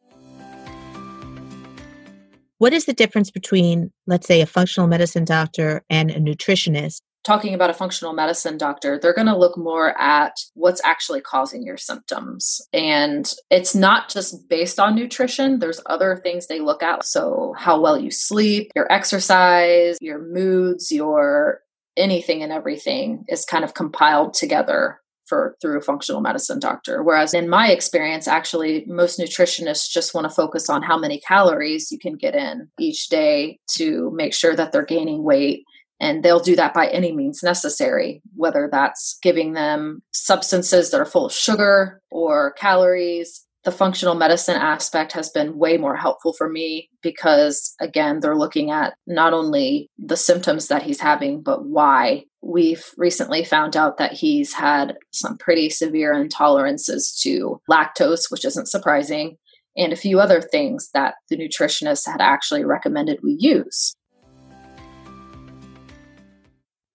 What 2.59 2.73
is 2.73 2.85
the 2.85 2.93
difference 2.93 3.31
between, 3.31 3.93
let's 4.07 4.29
say, 4.29 4.41
a 4.41 4.47
functional 4.47 4.89
medicine 4.89 5.25
doctor 5.25 5.85
and 5.91 6.11
a 6.11 6.21
nutritionist? 6.21 7.01
Talking 7.25 7.55
about 7.55 7.71
a 7.71 7.75
functional 7.75 8.13
medicine 8.13 8.59
doctor, 8.59 8.99
they're 8.99 9.15
going 9.15 9.27
to 9.27 9.37
look 9.37 9.57
more 9.57 9.99
at 10.01 10.39
what's 10.55 10.85
actually 10.85 11.21
causing 11.21 11.63
your 11.65 11.77
symptoms. 11.77 12.61
And 12.73 13.33
it's 13.51 13.75
not 13.75 14.11
just 14.11 14.49
based 14.49 14.79
on 14.79 14.95
nutrition, 14.95 15.59
there's 15.59 15.81
other 15.87 16.17
things 16.17 16.47
they 16.47 16.61
look 16.61 16.83
at. 16.83 17.05
So, 17.05 17.55
how 17.59 17.81
well 17.81 17.99
you 17.99 18.11
sleep, 18.11 18.71
your 18.77 18.91
exercise, 18.93 19.99
your 20.01 20.21
moods, 20.21 20.93
your 20.93 21.63
anything 21.97 22.43
and 22.43 22.53
everything 22.53 23.25
is 23.29 23.45
kind 23.45 23.65
of 23.65 23.75
compiled 23.75 24.35
together 24.35 25.01
for 25.27 25.57
through 25.61 25.79
a 25.79 25.83
functional 25.83 26.21
medicine 26.21 26.59
doctor 26.59 27.03
whereas 27.03 27.33
in 27.33 27.49
my 27.49 27.71
experience 27.71 28.29
actually 28.29 28.85
most 28.87 29.19
nutritionists 29.19 29.89
just 29.89 30.13
want 30.13 30.29
to 30.29 30.35
focus 30.35 30.69
on 30.69 30.83
how 30.83 30.99
many 30.99 31.19
calories 31.21 31.91
you 31.91 31.99
can 31.99 32.15
get 32.15 32.35
in 32.35 32.69
each 32.79 33.09
day 33.09 33.59
to 33.67 34.11
make 34.15 34.35
sure 34.35 34.55
that 34.55 34.73
they're 34.73 34.85
gaining 34.85 35.23
weight 35.23 35.65
and 36.05 36.23
they'll 36.23 36.39
do 36.39 36.55
that 36.57 36.75
by 36.75 36.87
any 36.89 37.13
means 37.13 37.43
necessary, 37.43 38.21
whether 38.37 38.69
that's 38.71 39.19
giving 39.23 39.55
them 39.55 40.03
substances 40.13 40.91
that 40.91 41.01
are 41.01 41.07
full 41.07 41.25
of 41.27 41.33
sugar 41.33 42.03
or 42.11 42.53
calories. 42.53 43.47
The 43.65 43.73
functional 43.73 44.15
medicine 44.15 44.57
aspect 44.57 45.13
has 45.13 45.31
been 45.31 45.57
way 45.57 45.79
more 45.79 45.97
helpful 45.97 46.35
for 46.35 46.51
me 46.51 46.91
because, 47.03 47.75
again, 47.81 48.21
they're 48.21 48.37
looking 48.37 48.71
at 48.71 48.93
not 49.07 49.33
only 49.33 49.89
the 49.99 50.19
symptoms 50.19 50.69
that 50.69 50.83
he's 50.83 51.01
having, 51.01 51.41
but 51.41 51.65
why. 51.65 52.25
We've 52.43 52.85
recently 52.99 53.43
found 53.43 53.75
out 53.75 53.97
that 53.97 54.13
he's 54.13 54.53
had 54.53 54.99
some 55.11 55.39
pretty 55.39 55.71
severe 55.71 56.13
intolerances 56.13 57.19
to 57.23 57.63
lactose, 57.71 58.31
which 58.31 58.45
isn't 58.45 58.69
surprising, 58.69 59.39
and 59.75 59.95
a 59.95 59.97
few 59.97 60.21
other 60.21 60.43
things 60.43 60.91
that 60.93 61.15
the 61.31 61.39
nutritionist 61.39 62.07
had 62.07 62.21
actually 62.21 62.67
recommended 62.67 63.21
we 63.23 63.39
use. 63.41 63.97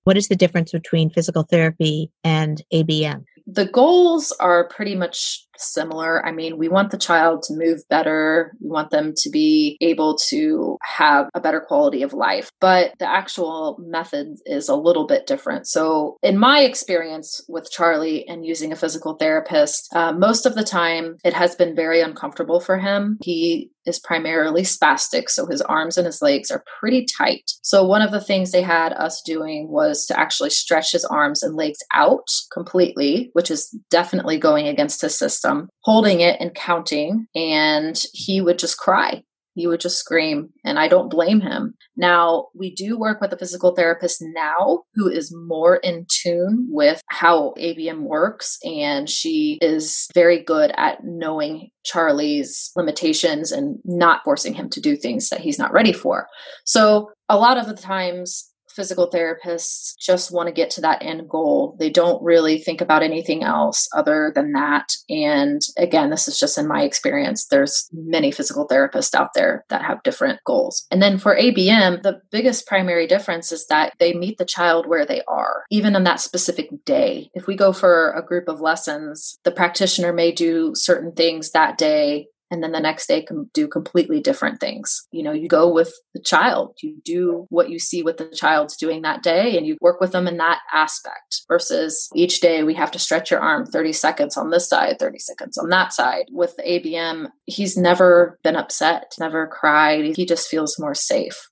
What 0.10 0.18
is 0.18 0.28
the 0.28 0.36
difference 0.36 0.72
between 0.72 1.12
physical 1.12 1.44
therapy 1.44 2.12
and 2.24 2.64
ABM? 2.74 3.26
The 3.46 3.68
goals 3.68 4.32
are 4.40 4.68
pretty 4.68 4.96
much 4.96 5.46
similar. 5.60 6.26
I 6.26 6.32
mean, 6.32 6.58
we 6.58 6.68
want 6.68 6.92
the 6.92 6.98
child 6.98 7.44
to 7.44 7.54
move 7.54 7.82
better. 7.90 8.54
We 8.62 8.70
want 8.70 8.92
them 8.92 9.14
to 9.18 9.30
be 9.30 9.78
able 9.82 10.18
to 10.30 10.78
have 10.84 11.30
a 11.34 11.42
better 11.42 11.60
quality 11.60 12.04
of 12.04 12.14
life. 12.14 12.52
But 12.60 12.94
the 13.00 13.10
actual 13.10 13.78
method 13.80 14.38
is 14.46 14.70
a 14.70 14.76
little 14.76 15.06
bit 15.06 15.28
different. 15.28 15.68
So, 15.68 16.18
in 16.24 16.38
my 16.38 16.62
experience 16.62 17.42
with 17.48 17.72
Charlie 17.72 18.28
and 18.28 18.46
using 18.46 18.72
a 18.72 18.78
physical 18.78 19.16
therapist, 19.16 19.90
uh, 19.94 20.14
most 20.14 20.46
of 20.46 20.56
the 20.56 20.64
time 20.64 21.18
it 21.24 21.34
has 21.34 21.56
been 21.56 21.76
very 21.76 22.02
uncomfortable 22.02 22.60
for 22.60 22.78
him. 22.78 23.18
He 23.22 23.72
is 23.86 24.00
primarily 24.00 24.62
spastic, 24.62 25.30
so 25.30 25.48
his 25.48 25.62
arms 25.62 25.98
and 25.98 26.06
his 26.06 26.22
legs 26.22 26.52
are 26.52 26.64
pretty 26.80 27.06
tight. 27.18 27.52
So, 27.62 27.86
one 27.86 28.02
of 28.02 28.12
the 28.12 28.22
things 28.22 28.52
they 28.52 28.62
had 28.62 28.94
us 28.94 29.22
doing 29.26 29.70
was 29.70 30.06
to 30.08 30.20
actually 30.20 30.52
stretch 30.52 30.92
his 30.92 31.06
arms 31.06 31.44
and 31.44 31.56
legs 31.56 31.80
out 31.94 32.28
completely, 32.54 33.30
which 33.34 33.52
is 33.52 33.76
definitely 33.90 34.38
going 34.38 34.68
against 34.68 35.02
his 35.02 35.18
system 35.18 35.49
system, 35.50 35.70
holding 35.82 36.22
it 36.22 36.38
and 36.40 36.54
counting, 36.54 37.28
and 37.36 38.02
he 38.14 38.42
would 38.42 38.60
just 38.60 38.78
cry. 38.78 39.24
He 39.56 39.68
would 39.68 39.82
just 39.82 39.98
scream, 39.98 40.54
and 40.64 40.80
I 40.80 40.88
don't 40.88 41.10
blame 41.10 41.42
him. 41.42 41.74
Now, 41.98 42.48
we 42.56 42.74
do 42.74 42.98
work 42.98 43.20
with 43.20 43.34
a 43.34 43.38
physical 43.38 43.76
therapist 43.76 44.24
now 44.34 44.84
who 44.94 45.10
is 45.10 45.36
more 45.36 45.78
in 45.78 46.06
tune 46.08 46.68
with 46.70 47.02
how 47.08 47.54
ABM 47.58 48.04
works, 48.04 48.58
and 48.64 49.10
she 49.10 49.58
is 49.62 50.08
very 50.14 50.42
good 50.42 50.72
at 50.78 51.04
knowing 51.04 51.72
Charlie's 51.84 52.72
limitations 52.78 53.52
and 53.52 53.80
not 53.84 54.22
forcing 54.24 54.54
him 54.54 54.70
to 54.70 54.80
do 54.80 54.96
things 54.96 55.28
that 55.30 55.42
he's 55.42 55.60
not 55.60 55.74
ready 55.74 55.94
for. 55.94 56.28
So, 56.64 57.10
a 57.28 57.38
lot 57.38 57.58
of 57.58 57.66
the 57.66 57.76
times, 57.76 58.50
physical 58.80 59.10
therapists 59.10 59.94
just 60.00 60.32
want 60.32 60.48
to 60.48 60.54
get 60.54 60.70
to 60.70 60.80
that 60.80 61.04
end 61.04 61.28
goal. 61.28 61.76
They 61.80 61.90
don't 61.90 62.24
really 62.24 62.60
think 62.60 62.80
about 62.80 63.04
anything 63.04 63.44
else 63.44 63.90
other 63.94 64.32
than 64.34 64.54
that. 64.54 64.94
And 65.10 65.62
again, 65.78 66.12
this 66.12 66.30
is 66.30 66.40
just 66.40 66.58
in 66.58 66.66
my 66.66 66.84
experience. 66.84 67.48
There's 67.48 67.90
many 67.92 68.32
physical 68.32 68.66
therapists 68.66 69.14
out 69.14 69.34
there 69.36 69.66
that 69.68 69.84
have 69.84 70.02
different 70.04 70.40
goals. 70.46 70.88
And 70.92 71.02
then 71.02 71.18
for 71.18 71.36
ABM, 71.36 72.04
the 72.04 72.22
biggest 72.32 72.68
primary 72.68 73.06
difference 73.06 73.52
is 73.52 73.68
that 73.68 73.92
they 74.00 74.14
meet 74.14 74.38
the 74.38 74.46
child 74.46 74.88
where 74.88 75.06
they 75.06 75.24
are, 75.28 75.66
even 75.70 75.94
on 75.94 76.06
that 76.06 76.22
specific 76.22 76.70
day. 76.86 77.30
If 77.34 77.48
we 77.48 77.58
go 77.58 77.74
for 77.74 78.14
a 78.14 78.26
group 78.26 78.48
of 78.48 78.62
lessons, 78.62 79.40
the 79.44 79.52
practitioner 79.52 80.14
may 80.14 80.32
do 80.32 80.72
certain 80.74 81.12
things 81.12 81.52
that 81.52 81.78
day 81.78 82.28
and 82.52 82.64
then 82.64 82.72
the 82.72 82.80
next 82.80 83.08
day 83.08 83.22
can 83.22 83.50
do 83.54 83.68
completely 83.68 84.20
different 84.20 84.60
things. 84.60 85.08
You 85.12 85.24
know, 85.24 85.32
you 85.32 85.48
go 85.48 85.72
with 85.72 85.94
the 86.14 86.22
child, 86.22 86.78
you 86.82 86.98
do 87.06 87.46
what 87.50 87.70
you 87.70 87.80
see 87.80 88.02
what 88.02 88.18
the 88.18 88.26
child's 88.26 88.76
doing 88.76 89.04
that 89.04 89.24
day 89.24 89.58
and 89.58 89.66
you 89.66 89.78
work 89.82 90.02
with 90.02 90.12
them 90.12 90.28
in 90.28 90.38
that 90.38 90.60
aspect 90.74 91.42
versus 91.48 92.10
each 92.16 92.42
day 92.42 92.64
we 92.64 92.74
have 92.74 92.92
to 92.92 93.00
stretch 93.00 93.32
your 93.32 93.40
arm 93.40 93.66
30 93.66 93.94
seconds 93.94 94.38
on 94.38 94.50
this 94.50 94.68
side, 94.68 94.98
30 95.00 95.20
seconds 95.20 95.58
on 95.58 95.70
that 95.70 95.94
side. 95.94 96.26
With 96.32 96.56
ABM, 96.66 97.30
he's 97.46 97.78
never 97.78 98.40
been 98.44 98.56
upset, 98.56 99.14
never 99.20 99.48
cried. 99.48 100.16
He 100.16 100.26
just 100.26 100.48
feels 100.48 100.80
more 100.80 100.96
safe. 100.96 101.50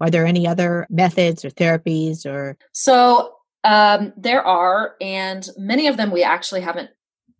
Are 0.00 0.10
there 0.10 0.26
any 0.26 0.46
other 0.46 0.86
methods 0.90 1.44
or 1.44 1.50
therapies 1.50 2.26
or? 2.26 2.58
So 2.72 3.32
um, 3.64 4.12
there 4.16 4.46
are, 4.46 4.94
and 5.00 5.48
many 5.56 5.86
of 5.86 5.96
them 5.96 6.10
we 6.10 6.22
actually 6.22 6.60
haven't 6.60 6.90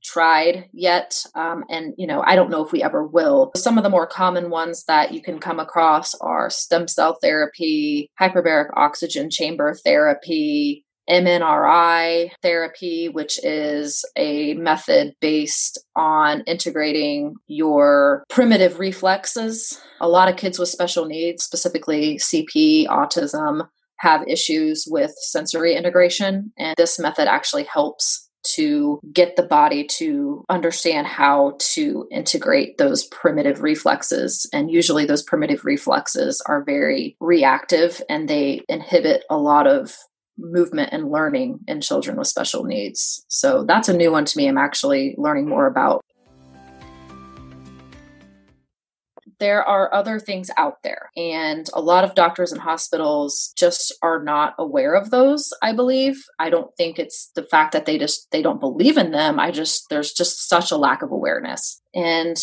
tried 0.06 0.68
yet. 0.72 1.22
Um, 1.34 1.64
and, 1.68 1.94
you 1.98 2.06
know, 2.06 2.22
I 2.24 2.36
don't 2.36 2.50
know 2.50 2.64
if 2.64 2.72
we 2.72 2.82
ever 2.82 3.04
will. 3.04 3.52
Some 3.56 3.76
of 3.76 3.84
the 3.84 3.90
more 3.90 4.06
common 4.06 4.50
ones 4.50 4.84
that 4.84 5.12
you 5.12 5.20
can 5.20 5.38
come 5.38 5.58
across 5.58 6.14
are 6.16 6.48
stem 6.48 6.88
cell 6.88 7.18
therapy, 7.20 8.10
hyperbaric 8.20 8.68
oxygen 8.76 9.30
chamber 9.30 9.74
therapy, 9.84 10.84
MNRI 11.08 12.30
therapy, 12.42 13.08
which 13.08 13.38
is 13.44 14.04
a 14.16 14.54
method 14.54 15.14
based 15.20 15.78
on 15.94 16.42
integrating 16.42 17.34
your 17.46 18.24
primitive 18.28 18.78
reflexes. 18.78 19.80
A 20.00 20.08
lot 20.08 20.28
of 20.28 20.36
kids 20.36 20.58
with 20.58 20.68
special 20.68 21.04
needs, 21.06 21.44
specifically 21.44 22.16
CP, 22.16 22.86
autism, 22.88 23.68
have 24.00 24.28
issues 24.28 24.86
with 24.88 25.12
sensory 25.16 25.74
integration, 25.74 26.52
and 26.58 26.74
this 26.76 26.98
method 26.98 27.28
actually 27.28 27.64
helps 27.64 28.25
to 28.54 29.00
get 29.12 29.36
the 29.36 29.42
body 29.42 29.84
to 29.84 30.44
understand 30.48 31.06
how 31.06 31.56
to 31.58 32.06
integrate 32.10 32.78
those 32.78 33.04
primitive 33.04 33.62
reflexes. 33.62 34.48
And 34.52 34.70
usually, 34.70 35.06
those 35.06 35.22
primitive 35.22 35.64
reflexes 35.64 36.42
are 36.46 36.64
very 36.64 37.16
reactive 37.20 38.02
and 38.08 38.28
they 38.28 38.62
inhibit 38.68 39.24
a 39.30 39.36
lot 39.36 39.66
of 39.66 39.96
movement 40.38 40.90
and 40.92 41.10
learning 41.10 41.60
in 41.66 41.80
children 41.80 42.16
with 42.16 42.28
special 42.28 42.64
needs. 42.64 43.24
So, 43.28 43.64
that's 43.64 43.88
a 43.88 43.96
new 43.96 44.12
one 44.12 44.24
to 44.24 44.38
me. 44.38 44.48
I'm 44.48 44.58
actually 44.58 45.14
learning 45.18 45.48
more 45.48 45.66
about. 45.66 46.02
There 49.38 49.62
are 49.62 49.92
other 49.92 50.18
things 50.18 50.50
out 50.56 50.82
there. 50.82 51.10
And 51.16 51.68
a 51.74 51.80
lot 51.80 52.04
of 52.04 52.14
doctors 52.14 52.52
and 52.52 52.60
hospitals 52.60 53.52
just 53.56 53.94
are 54.02 54.22
not 54.22 54.54
aware 54.58 54.94
of 54.94 55.10
those 55.10 55.52
i 55.62 55.72
believe. 55.72 56.22
I 56.38 56.50
don't 56.50 56.74
think 56.76 56.98
it's 56.98 57.30
the 57.34 57.42
fact 57.42 57.72
that 57.72 57.86
they 57.86 57.98
just 57.98 58.30
they 58.30 58.42
don't 58.42 58.60
believe 58.60 58.96
in 58.96 59.10
them. 59.10 59.38
I 59.38 59.50
just 59.50 59.86
there's 59.90 60.12
just 60.12 60.48
such 60.48 60.70
a 60.70 60.76
lack 60.76 61.02
of 61.02 61.10
awareness. 61.10 61.80
And 61.94 62.36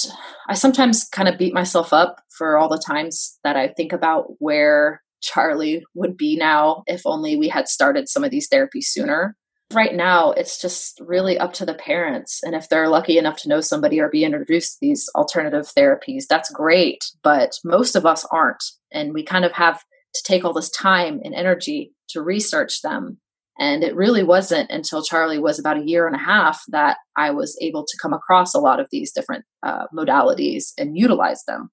i 0.50 0.54
sometimes 0.54 1.08
kind 1.12 1.28
of 1.28 1.38
beat 1.38 1.54
myself 1.54 1.94
up 1.94 2.22
for 2.38 2.58
all 2.58 2.70
the 2.70 2.84
times 2.86 3.40
that 3.44 3.56
i 3.56 3.68
think 3.68 3.94
about 3.94 4.26
where 4.40 5.02
charlie 5.22 5.84
would 5.94 6.18
be 6.18 6.36
now 6.36 6.84
if 6.88 7.02
only 7.06 7.36
we 7.36 7.48
had 7.48 7.68
started 7.68 8.10
some 8.10 8.24
of 8.24 8.32
these 8.32 8.50
therapies 8.50 8.86
sooner 8.86 9.36
right 9.74 9.94
now 9.94 10.32
it's 10.32 10.62
just 10.62 11.00
really 11.02 11.38
up 11.38 11.54
to 11.54 11.66
the 11.66 11.74
parents 11.74 12.42
and 12.44 12.56
if 12.56 12.70
they're 12.70 12.88
lucky 12.88 13.18
enough 13.18 13.38
to 13.38 13.50
know 13.50 13.62
somebody 13.62 14.00
or 14.00 14.10
be 14.10 14.24
introduced 14.24 14.74
to 14.74 14.78
these 14.82 15.10
alternative 15.16 15.72
therapies 15.78 16.24
that's 16.30 16.52
great 16.52 17.04
but 17.24 17.52
most 17.64 17.96
of 17.96 18.06
us 18.06 18.26
aren't 18.32 18.64
and 18.92 19.14
we 19.14 19.24
kind 19.24 19.46
of 19.46 19.52
have 19.52 19.84
to 20.14 20.24
take 20.24 20.44
all 20.44 20.54
this 20.54 20.70
time 20.70 21.20
and 21.24 21.34
energy 21.34 21.92
to 22.10 22.22
research 22.22 22.82
them 22.82 23.18
and 23.60 23.84
it 23.84 23.96
really 23.96 24.24
wasn't 24.24 24.70
until 24.72 25.04
charlie 25.04 25.40
was 25.40 25.60
about 25.60 25.78
a 25.78 25.86
year 25.86 26.08
and 26.08 26.16
a 26.16 26.20
half 26.20 26.62
that 26.70 26.98
i 27.16 27.30
was 27.30 27.58
able 27.62 27.86
to 27.86 27.98
come 28.02 28.14
across 28.14 28.54
a 28.54 28.60
lot 28.60 28.80
of 28.80 28.88
these 28.92 29.12
different 29.12 29.46
uh, 29.64 29.86
modalities 29.96 30.72
and 30.78 30.98
utilize 30.98 31.44
them 31.48 31.70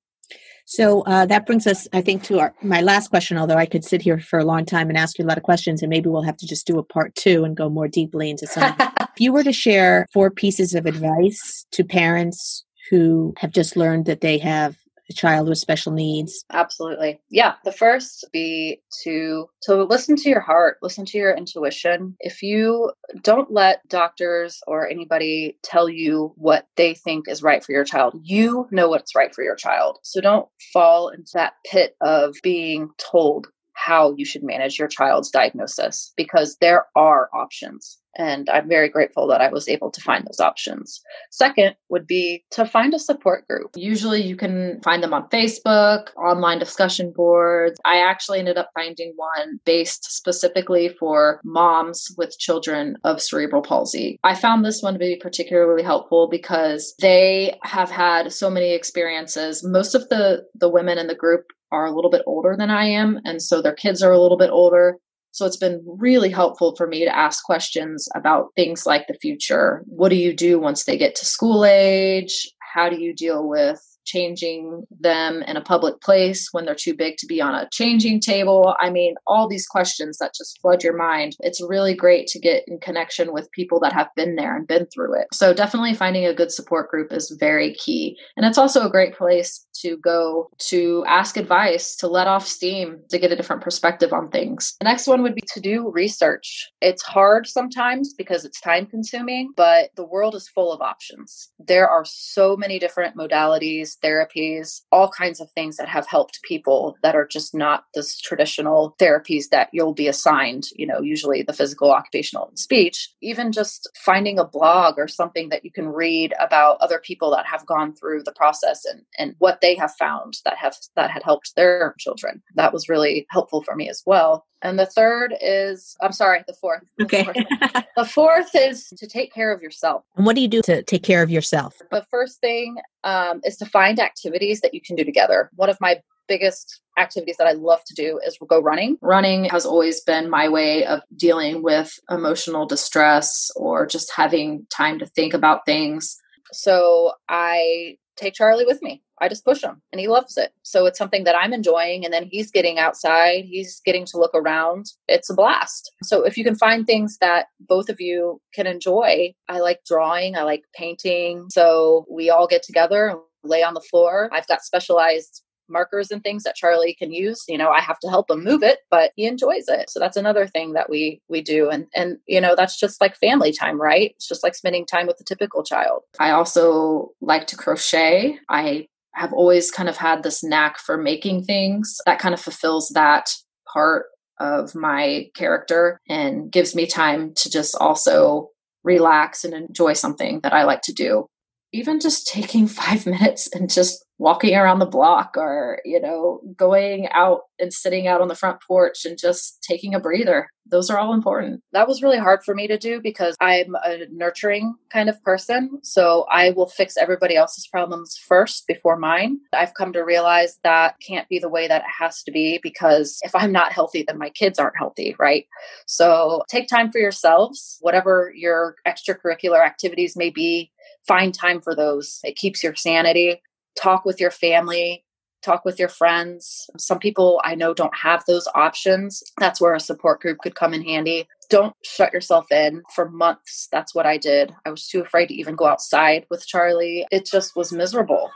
so 0.70 1.02
uh, 1.02 1.26
that 1.26 1.46
brings 1.46 1.66
us, 1.66 1.88
I 1.92 2.00
think, 2.00 2.22
to 2.24 2.38
our 2.38 2.54
my 2.62 2.80
last 2.80 3.08
question. 3.08 3.36
Although 3.36 3.56
I 3.56 3.66
could 3.66 3.84
sit 3.84 4.00
here 4.00 4.20
for 4.20 4.38
a 4.38 4.44
long 4.44 4.64
time 4.64 4.88
and 4.88 4.96
ask 4.96 5.18
you 5.18 5.24
a 5.24 5.26
lot 5.26 5.36
of 5.36 5.42
questions, 5.42 5.82
and 5.82 5.90
maybe 5.90 6.08
we'll 6.08 6.22
have 6.22 6.36
to 6.36 6.46
just 6.46 6.64
do 6.64 6.78
a 6.78 6.84
part 6.84 7.12
two 7.16 7.42
and 7.42 7.56
go 7.56 7.68
more 7.68 7.88
deeply 7.88 8.30
into 8.30 8.46
some. 8.46 8.76
if 8.78 9.18
you 9.18 9.32
were 9.32 9.42
to 9.42 9.52
share 9.52 10.06
four 10.12 10.30
pieces 10.30 10.76
of 10.76 10.86
advice 10.86 11.66
to 11.72 11.82
parents 11.82 12.64
who 12.88 13.34
have 13.38 13.50
just 13.50 13.76
learned 13.76 14.06
that 14.06 14.20
they 14.20 14.38
have 14.38 14.76
a 15.10 15.14
child 15.14 15.48
with 15.48 15.58
special 15.58 15.92
needs? 15.92 16.44
Absolutely. 16.50 17.20
Yeah 17.30 17.54
the 17.64 17.72
first 17.72 18.24
be 18.32 18.80
to 19.02 19.46
to 19.62 19.84
listen 19.84 20.16
to 20.16 20.28
your 20.28 20.40
heart 20.40 20.78
listen 20.82 21.04
to 21.06 21.18
your 21.18 21.34
intuition. 21.34 22.16
If 22.20 22.42
you 22.42 22.92
don't 23.22 23.50
let 23.50 23.86
doctors 23.88 24.60
or 24.66 24.88
anybody 24.88 25.58
tell 25.62 25.88
you 25.88 26.32
what 26.36 26.66
they 26.76 26.94
think 26.94 27.28
is 27.28 27.42
right 27.42 27.64
for 27.64 27.72
your 27.72 27.84
child 27.84 28.14
you 28.22 28.66
know 28.70 28.88
what's 28.88 29.14
right 29.14 29.34
for 29.34 29.42
your 29.42 29.56
child. 29.56 29.98
So 30.02 30.20
don't 30.20 30.48
fall 30.72 31.08
into 31.08 31.32
that 31.34 31.54
pit 31.66 31.96
of 32.00 32.36
being 32.42 32.90
told 32.98 33.48
how 33.72 34.14
you 34.16 34.24
should 34.24 34.42
manage 34.42 34.78
your 34.78 34.88
child's 34.88 35.30
diagnosis 35.30 36.12
because 36.16 36.56
there 36.60 36.86
are 36.94 37.30
options 37.32 37.99
and 38.16 38.48
I'm 38.50 38.68
very 38.68 38.88
grateful 38.88 39.26
that 39.28 39.40
I 39.40 39.50
was 39.50 39.68
able 39.68 39.90
to 39.90 40.00
find 40.00 40.24
those 40.24 40.40
options. 40.40 41.00
Second 41.30 41.76
would 41.88 42.06
be 42.06 42.44
to 42.52 42.64
find 42.64 42.94
a 42.94 42.98
support 42.98 43.46
group. 43.48 43.70
Usually 43.76 44.22
you 44.22 44.36
can 44.36 44.80
find 44.82 45.02
them 45.02 45.14
on 45.14 45.28
Facebook, 45.28 46.08
online 46.16 46.58
discussion 46.58 47.12
boards. 47.14 47.78
I 47.84 47.98
actually 47.98 48.40
ended 48.40 48.58
up 48.58 48.70
finding 48.74 49.12
one 49.16 49.60
based 49.64 50.12
specifically 50.12 50.88
for 50.88 51.40
moms 51.44 52.08
with 52.16 52.38
children 52.38 52.96
of 53.04 53.22
cerebral 53.22 53.62
palsy. 53.62 54.18
I 54.24 54.34
found 54.34 54.64
this 54.64 54.82
one 54.82 54.94
to 54.94 54.98
be 54.98 55.16
particularly 55.20 55.82
helpful 55.82 56.28
because 56.30 56.94
they 57.00 57.58
have 57.62 57.90
had 57.90 58.32
so 58.32 58.50
many 58.50 58.72
experiences. 58.72 59.64
Most 59.64 59.94
of 59.94 60.08
the 60.08 60.44
the 60.54 60.68
women 60.68 60.98
in 60.98 61.06
the 61.06 61.14
group 61.14 61.46
are 61.72 61.86
a 61.86 61.94
little 61.94 62.10
bit 62.10 62.22
older 62.26 62.56
than 62.58 62.70
I 62.70 62.86
am 62.86 63.20
and 63.24 63.40
so 63.40 63.62
their 63.62 63.74
kids 63.74 64.02
are 64.02 64.10
a 64.10 64.20
little 64.20 64.36
bit 64.36 64.50
older 64.50 64.98
so 65.32 65.46
it's 65.46 65.56
been 65.56 65.82
really 65.86 66.30
helpful 66.30 66.74
for 66.76 66.86
me 66.86 67.04
to 67.04 67.16
ask 67.16 67.44
questions 67.44 68.08
about 68.14 68.48
things 68.56 68.86
like 68.86 69.06
the 69.06 69.18
future. 69.20 69.82
What 69.86 70.08
do 70.08 70.16
you 70.16 70.34
do 70.34 70.58
once 70.58 70.84
they 70.84 70.98
get 70.98 71.14
to 71.16 71.26
school 71.26 71.64
age? 71.64 72.50
How 72.74 72.88
do 72.88 73.00
you 73.00 73.14
deal 73.14 73.48
with 73.48 73.80
changing 74.04 74.84
them 75.00 75.42
in 75.42 75.56
a 75.56 75.62
public 75.62 76.00
place 76.00 76.48
when 76.52 76.64
they're 76.64 76.74
too 76.74 76.94
big 76.94 77.16
to 77.18 77.26
be 77.26 77.40
on 77.40 77.54
a 77.54 77.68
changing 77.72 78.20
table. 78.20 78.74
I 78.80 78.90
mean, 78.90 79.14
all 79.26 79.48
these 79.48 79.66
questions 79.66 80.18
that 80.18 80.34
just 80.34 80.60
flood 80.60 80.82
your 80.82 80.96
mind. 80.96 81.36
It's 81.40 81.62
really 81.62 81.94
great 81.94 82.26
to 82.28 82.38
get 82.38 82.64
in 82.66 82.78
connection 82.78 83.32
with 83.32 83.50
people 83.52 83.80
that 83.80 83.92
have 83.92 84.08
been 84.16 84.36
there 84.36 84.56
and 84.56 84.66
been 84.66 84.86
through 84.86 85.20
it. 85.20 85.28
So, 85.32 85.52
definitely 85.52 85.94
finding 85.94 86.26
a 86.26 86.34
good 86.34 86.52
support 86.52 86.90
group 86.90 87.12
is 87.12 87.36
very 87.38 87.74
key. 87.74 88.16
And 88.36 88.46
it's 88.46 88.58
also 88.58 88.86
a 88.86 88.90
great 88.90 89.16
place 89.16 89.66
to 89.80 89.96
go 89.98 90.50
to 90.58 91.04
ask 91.06 91.36
advice, 91.36 91.96
to 91.96 92.08
let 92.08 92.26
off 92.26 92.46
steam, 92.46 93.00
to 93.10 93.18
get 93.18 93.32
a 93.32 93.36
different 93.36 93.62
perspective 93.62 94.12
on 94.12 94.28
things. 94.28 94.76
The 94.80 94.84
next 94.84 95.06
one 95.06 95.22
would 95.22 95.34
be 95.34 95.42
to 95.52 95.60
do 95.60 95.90
research. 95.90 96.70
It's 96.80 97.02
hard 97.02 97.46
sometimes 97.46 98.14
because 98.14 98.44
it's 98.44 98.60
time 98.60 98.86
consuming, 98.86 99.52
but 99.56 99.90
the 99.96 100.04
world 100.04 100.34
is 100.34 100.48
full 100.48 100.72
of 100.72 100.80
options. 100.80 101.50
There 101.58 101.88
are 101.88 102.04
so 102.04 102.56
many 102.56 102.78
different 102.78 103.16
modalities 103.16 103.89
therapies, 104.02 104.80
all 104.92 105.10
kinds 105.10 105.40
of 105.40 105.50
things 105.52 105.76
that 105.76 105.88
have 105.88 106.06
helped 106.06 106.40
people 106.42 106.96
that 107.02 107.16
are 107.16 107.26
just 107.26 107.54
not 107.54 107.84
this 107.94 108.18
traditional 108.18 108.94
therapies 109.00 109.48
that 109.50 109.68
you'll 109.72 109.94
be 109.94 110.08
assigned, 110.08 110.64
you 110.76 110.86
know, 110.86 111.00
usually 111.00 111.42
the 111.42 111.52
physical, 111.52 111.90
occupational, 111.90 112.48
and 112.48 112.58
speech. 112.58 113.10
Even 113.22 113.52
just 113.52 113.88
finding 113.96 114.38
a 114.38 114.44
blog 114.44 114.98
or 114.98 115.08
something 115.08 115.48
that 115.48 115.64
you 115.64 115.72
can 115.72 115.88
read 115.88 116.34
about 116.40 116.78
other 116.80 116.98
people 116.98 117.30
that 117.30 117.46
have 117.46 117.66
gone 117.66 117.94
through 117.94 118.22
the 118.22 118.32
process 118.32 118.84
and, 118.84 119.02
and 119.18 119.34
what 119.38 119.60
they 119.60 119.74
have 119.74 119.94
found 119.98 120.34
that 120.44 120.56
have 120.56 120.76
that 120.96 121.10
had 121.10 121.22
helped 121.22 121.54
their 121.56 121.94
children. 121.98 122.42
That 122.54 122.72
was 122.72 122.88
really 122.88 123.26
helpful 123.30 123.62
for 123.62 123.74
me 123.74 123.88
as 123.88 124.02
well. 124.06 124.46
And 124.62 124.78
the 124.78 124.86
third 124.86 125.34
is, 125.40 125.96
I'm 126.02 126.12
sorry, 126.12 126.44
the 126.46 126.52
fourth. 126.52 126.82
The 126.98 127.04
okay. 127.04 127.24
Fourth. 127.24 127.84
the 127.96 128.04
fourth 128.04 128.50
is 128.54 128.88
to 128.98 129.06
take 129.06 129.32
care 129.32 129.52
of 129.52 129.62
yourself. 129.62 130.04
And 130.16 130.26
what 130.26 130.36
do 130.36 130.42
you 130.42 130.48
do 130.48 130.62
to 130.62 130.82
take 130.82 131.02
care 131.02 131.22
of 131.22 131.30
yourself? 131.30 131.78
The 131.90 132.04
first 132.10 132.40
thing 132.40 132.76
um, 133.04 133.40
is 133.44 133.56
to 133.58 133.66
find 133.66 133.98
activities 133.98 134.60
that 134.60 134.74
you 134.74 134.80
can 134.80 134.96
do 134.96 135.04
together. 135.04 135.50
One 135.56 135.70
of 135.70 135.78
my 135.80 136.00
biggest 136.28 136.80
activities 136.96 137.36
that 137.38 137.48
I 137.48 137.52
love 137.52 137.82
to 137.86 137.94
do 137.94 138.20
is 138.24 138.38
go 138.48 138.60
running. 138.60 138.96
Running 139.02 139.44
has 139.46 139.66
always 139.66 140.00
been 140.00 140.30
my 140.30 140.48
way 140.48 140.84
of 140.84 141.00
dealing 141.16 141.62
with 141.62 141.98
emotional 142.08 142.66
distress 142.66 143.50
or 143.56 143.86
just 143.86 144.12
having 144.14 144.66
time 144.70 144.98
to 145.00 145.06
think 145.06 145.34
about 145.34 145.66
things. 145.66 146.16
So 146.52 147.12
I 147.28 147.96
take 148.16 148.34
Charlie 148.34 148.66
with 148.66 148.82
me. 148.82 149.02
I 149.20 149.28
just 149.28 149.44
push 149.44 149.62
him 149.62 149.82
and 149.92 150.00
he 150.00 150.08
loves 150.08 150.36
it. 150.36 150.52
So 150.62 150.86
it's 150.86 150.98
something 150.98 151.24
that 151.24 151.36
I'm 151.36 151.52
enjoying. 151.52 152.04
And 152.04 152.12
then 152.12 152.28
he's 152.30 152.50
getting 152.50 152.78
outside, 152.78 153.44
he's 153.44 153.80
getting 153.84 154.06
to 154.06 154.18
look 154.18 154.34
around. 154.34 154.86
It's 155.08 155.30
a 155.30 155.34
blast. 155.34 155.92
So 156.02 156.24
if 156.24 156.38
you 156.38 156.44
can 156.44 156.56
find 156.56 156.86
things 156.86 157.18
that 157.20 157.46
both 157.60 157.88
of 157.88 158.00
you 158.00 158.40
can 158.54 158.66
enjoy, 158.66 159.34
I 159.48 159.60
like 159.60 159.80
drawing, 159.86 160.36
I 160.36 160.42
like 160.42 160.64
painting. 160.74 161.48
So 161.50 162.06
we 162.10 162.30
all 162.30 162.46
get 162.46 162.62
together 162.62 163.08
and 163.08 163.18
lay 163.44 163.62
on 163.62 163.74
the 163.74 163.80
floor. 163.80 164.30
I've 164.32 164.46
got 164.46 164.62
specialized 164.62 165.42
markers 165.70 166.10
and 166.10 166.22
things 166.22 166.42
that 166.42 166.56
Charlie 166.56 166.94
can 166.94 167.12
use. 167.12 167.44
You 167.48 167.58
know, 167.58 167.70
I 167.70 167.80
have 167.80 167.98
to 168.00 168.08
help 168.08 168.30
him 168.30 168.44
move 168.44 168.62
it, 168.62 168.80
but 168.90 169.12
he 169.16 169.26
enjoys 169.26 169.68
it. 169.68 169.90
So 169.90 170.00
that's 170.00 170.16
another 170.16 170.46
thing 170.46 170.72
that 170.74 170.90
we 170.90 171.20
we 171.28 171.40
do 171.42 171.70
and 171.70 171.86
and 171.94 172.18
you 172.26 172.40
know, 172.40 172.54
that's 172.56 172.78
just 172.78 173.00
like 173.00 173.16
family 173.16 173.52
time, 173.52 173.80
right? 173.80 174.12
It's 174.16 174.28
just 174.28 174.42
like 174.42 174.54
spending 174.54 174.86
time 174.86 175.06
with 175.06 175.18
the 175.18 175.24
typical 175.24 175.62
child. 175.62 176.02
I 176.18 176.30
also 176.30 177.10
like 177.20 177.46
to 177.48 177.56
crochet. 177.56 178.38
I 178.48 178.88
have 179.14 179.32
always 179.32 179.70
kind 179.70 179.88
of 179.88 179.96
had 179.96 180.22
this 180.22 180.42
knack 180.42 180.78
for 180.78 180.96
making 180.96 181.44
things 181.44 181.98
that 182.06 182.18
kind 182.18 182.34
of 182.34 182.40
fulfills 182.40 182.90
that 182.90 183.30
part 183.72 184.06
of 184.38 184.74
my 184.74 185.28
character 185.34 186.00
and 186.08 186.50
gives 186.50 186.74
me 186.74 186.86
time 186.86 187.32
to 187.34 187.50
just 187.50 187.76
also 187.78 188.48
relax 188.82 189.44
and 189.44 189.52
enjoy 189.52 189.92
something 189.92 190.40
that 190.40 190.54
I 190.54 190.64
like 190.64 190.82
to 190.82 190.92
do. 190.92 191.26
Even 191.72 192.00
just 192.00 192.26
taking 192.26 192.66
five 192.82 193.06
minutes 193.06 193.48
and 193.54 193.70
just 193.70 194.04
walking 194.20 194.54
around 194.54 194.80
the 194.80 194.86
block 194.86 195.34
or 195.36 195.80
you 195.82 195.98
know 195.98 196.42
going 196.54 197.08
out 197.08 197.40
and 197.58 197.72
sitting 197.72 198.06
out 198.06 198.20
on 198.20 198.28
the 198.28 198.34
front 198.34 198.60
porch 198.62 199.06
and 199.06 199.18
just 199.18 199.62
taking 199.62 199.94
a 199.94 200.00
breather. 200.00 200.48
Those 200.66 200.90
are 200.90 200.98
all 200.98 201.14
important. 201.14 201.62
That 201.72 201.88
was 201.88 202.02
really 202.02 202.18
hard 202.18 202.44
for 202.44 202.54
me 202.54 202.68
to 202.68 202.78
do 202.78 203.00
because 203.02 203.34
i'm 203.40 203.74
a 203.82 204.04
nurturing 204.12 204.74
kind 204.92 205.08
of 205.08 205.20
person. 205.24 205.80
So 205.82 206.26
i 206.30 206.50
will 206.50 206.68
fix 206.68 206.98
everybody 206.98 207.34
else's 207.34 207.66
problems 207.66 208.18
first 208.28 208.66
before 208.68 208.98
mine. 208.98 209.38
I've 209.54 209.74
come 209.74 209.92
to 209.94 210.00
realize 210.00 210.58
that 210.64 210.96
can't 211.04 211.28
be 211.30 211.38
the 211.38 211.48
way 211.48 211.66
that 211.66 211.80
it 211.80 211.90
has 211.98 212.22
to 212.24 212.30
be 212.30 212.60
because 212.62 213.18
if 213.22 213.34
i'm 213.34 213.52
not 213.52 213.72
healthy 213.72 214.04
then 214.06 214.18
my 214.18 214.30
kids 214.30 214.58
aren't 214.58 214.78
healthy 214.78 215.16
right? 215.18 215.46
So 215.86 216.42
take 216.50 216.68
time 216.68 216.92
for 216.92 216.98
yourselves. 216.98 217.78
Whatever 217.80 218.32
your 218.36 218.76
extracurricular 218.86 219.64
activities 219.64 220.14
may 220.14 220.28
be 220.28 220.70
find 221.06 221.32
time 221.32 221.62
for 221.62 221.74
those. 221.74 222.20
It 222.22 222.36
keeps 222.36 222.62
your 222.62 222.74
sanity 222.74 223.40
talk 223.76 224.04
with 224.04 224.20
your 224.20 224.30
family, 224.30 225.04
talk 225.42 225.64
with 225.64 225.78
your 225.78 225.88
friends. 225.88 226.68
Some 226.78 226.98
people 226.98 227.40
I 227.44 227.54
know 227.54 227.74
don't 227.74 227.96
have 227.96 228.24
those 228.26 228.48
options. 228.54 229.22
That's 229.38 229.60
where 229.60 229.74
a 229.74 229.80
support 229.80 230.20
group 230.20 230.38
could 230.38 230.54
come 230.54 230.74
in 230.74 230.82
handy. 230.82 231.26
Don't 231.48 231.74
shut 231.84 232.12
yourself 232.12 232.50
in 232.50 232.82
for 232.94 233.08
months. 233.10 233.68
That's 233.72 233.94
what 233.94 234.06
I 234.06 234.18
did. 234.18 234.52
I 234.64 234.70
was 234.70 234.86
too 234.86 235.00
afraid 235.00 235.26
to 235.26 235.34
even 235.34 235.56
go 235.56 235.66
outside 235.66 236.26
with 236.30 236.46
Charlie. 236.46 237.06
It 237.10 237.26
just 237.26 237.56
was 237.56 237.72
miserable. 237.72 238.30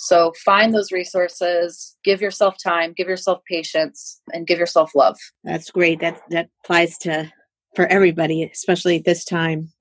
So 0.00 0.32
find 0.44 0.72
those 0.72 0.92
resources, 0.92 1.96
give 2.04 2.20
yourself 2.20 2.54
time, 2.62 2.94
give 2.96 3.08
yourself 3.08 3.40
patience, 3.48 4.20
and 4.32 4.46
give 4.46 4.58
yourself 4.58 4.92
love. 4.94 5.18
That's 5.42 5.70
great. 5.70 6.00
That 6.00 6.20
that 6.30 6.48
applies 6.64 6.96
to 6.98 7.32
for 7.74 7.86
everybody, 7.86 8.44
especially 8.44 8.96
at 8.96 9.04
this 9.04 9.24
time. 9.24 9.72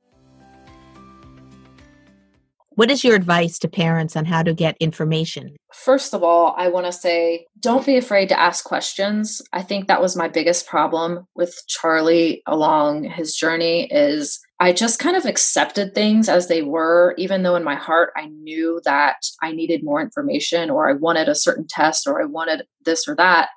What 2.77 2.91
is 2.91 3.03
your 3.03 3.15
advice 3.15 3.57
to 3.59 3.67
parents 3.67 4.15
on 4.15 4.25
how 4.25 4.43
to 4.43 4.53
get 4.53 4.77
information? 4.79 5.55
First 5.73 6.13
of 6.13 6.21
all, 6.21 6.53
I 6.59 6.67
want 6.67 6.85
to 6.85 6.91
say 6.91 7.47
don't 7.59 7.83
be 7.83 7.97
afraid 7.97 8.29
to 8.29 8.39
ask 8.39 8.63
questions. 8.63 9.41
I 9.51 9.63
think 9.63 9.87
that 9.87 9.99
was 9.99 10.15
my 10.15 10.27
biggest 10.27 10.67
problem 10.67 11.25
with 11.35 11.59
Charlie 11.67 12.43
along 12.45 13.05
his 13.05 13.35
journey 13.35 13.91
is 13.91 14.39
I 14.59 14.73
just 14.73 14.99
kind 14.99 15.17
of 15.17 15.25
accepted 15.25 15.95
things 15.95 16.29
as 16.29 16.49
they 16.49 16.61
were 16.61 17.15
even 17.17 17.41
though 17.41 17.55
in 17.55 17.63
my 17.63 17.73
heart 17.73 18.11
I 18.15 18.27
knew 18.27 18.79
that 18.85 19.25
I 19.41 19.53
needed 19.53 19.83
more 19.83 19.99
information 19.99 20.69
or 20.69 20.87
I 20.87 20.93
wanted 20.93 21.27
a 21.29 21.33
certain 21.33 21.65
test 21.67 22.05
or 22.05 22.21
I 22.21 22.25
wanted 22.25 22.67
this 22.85 23.07
or 23.07 23.15
that. 23.15 23.49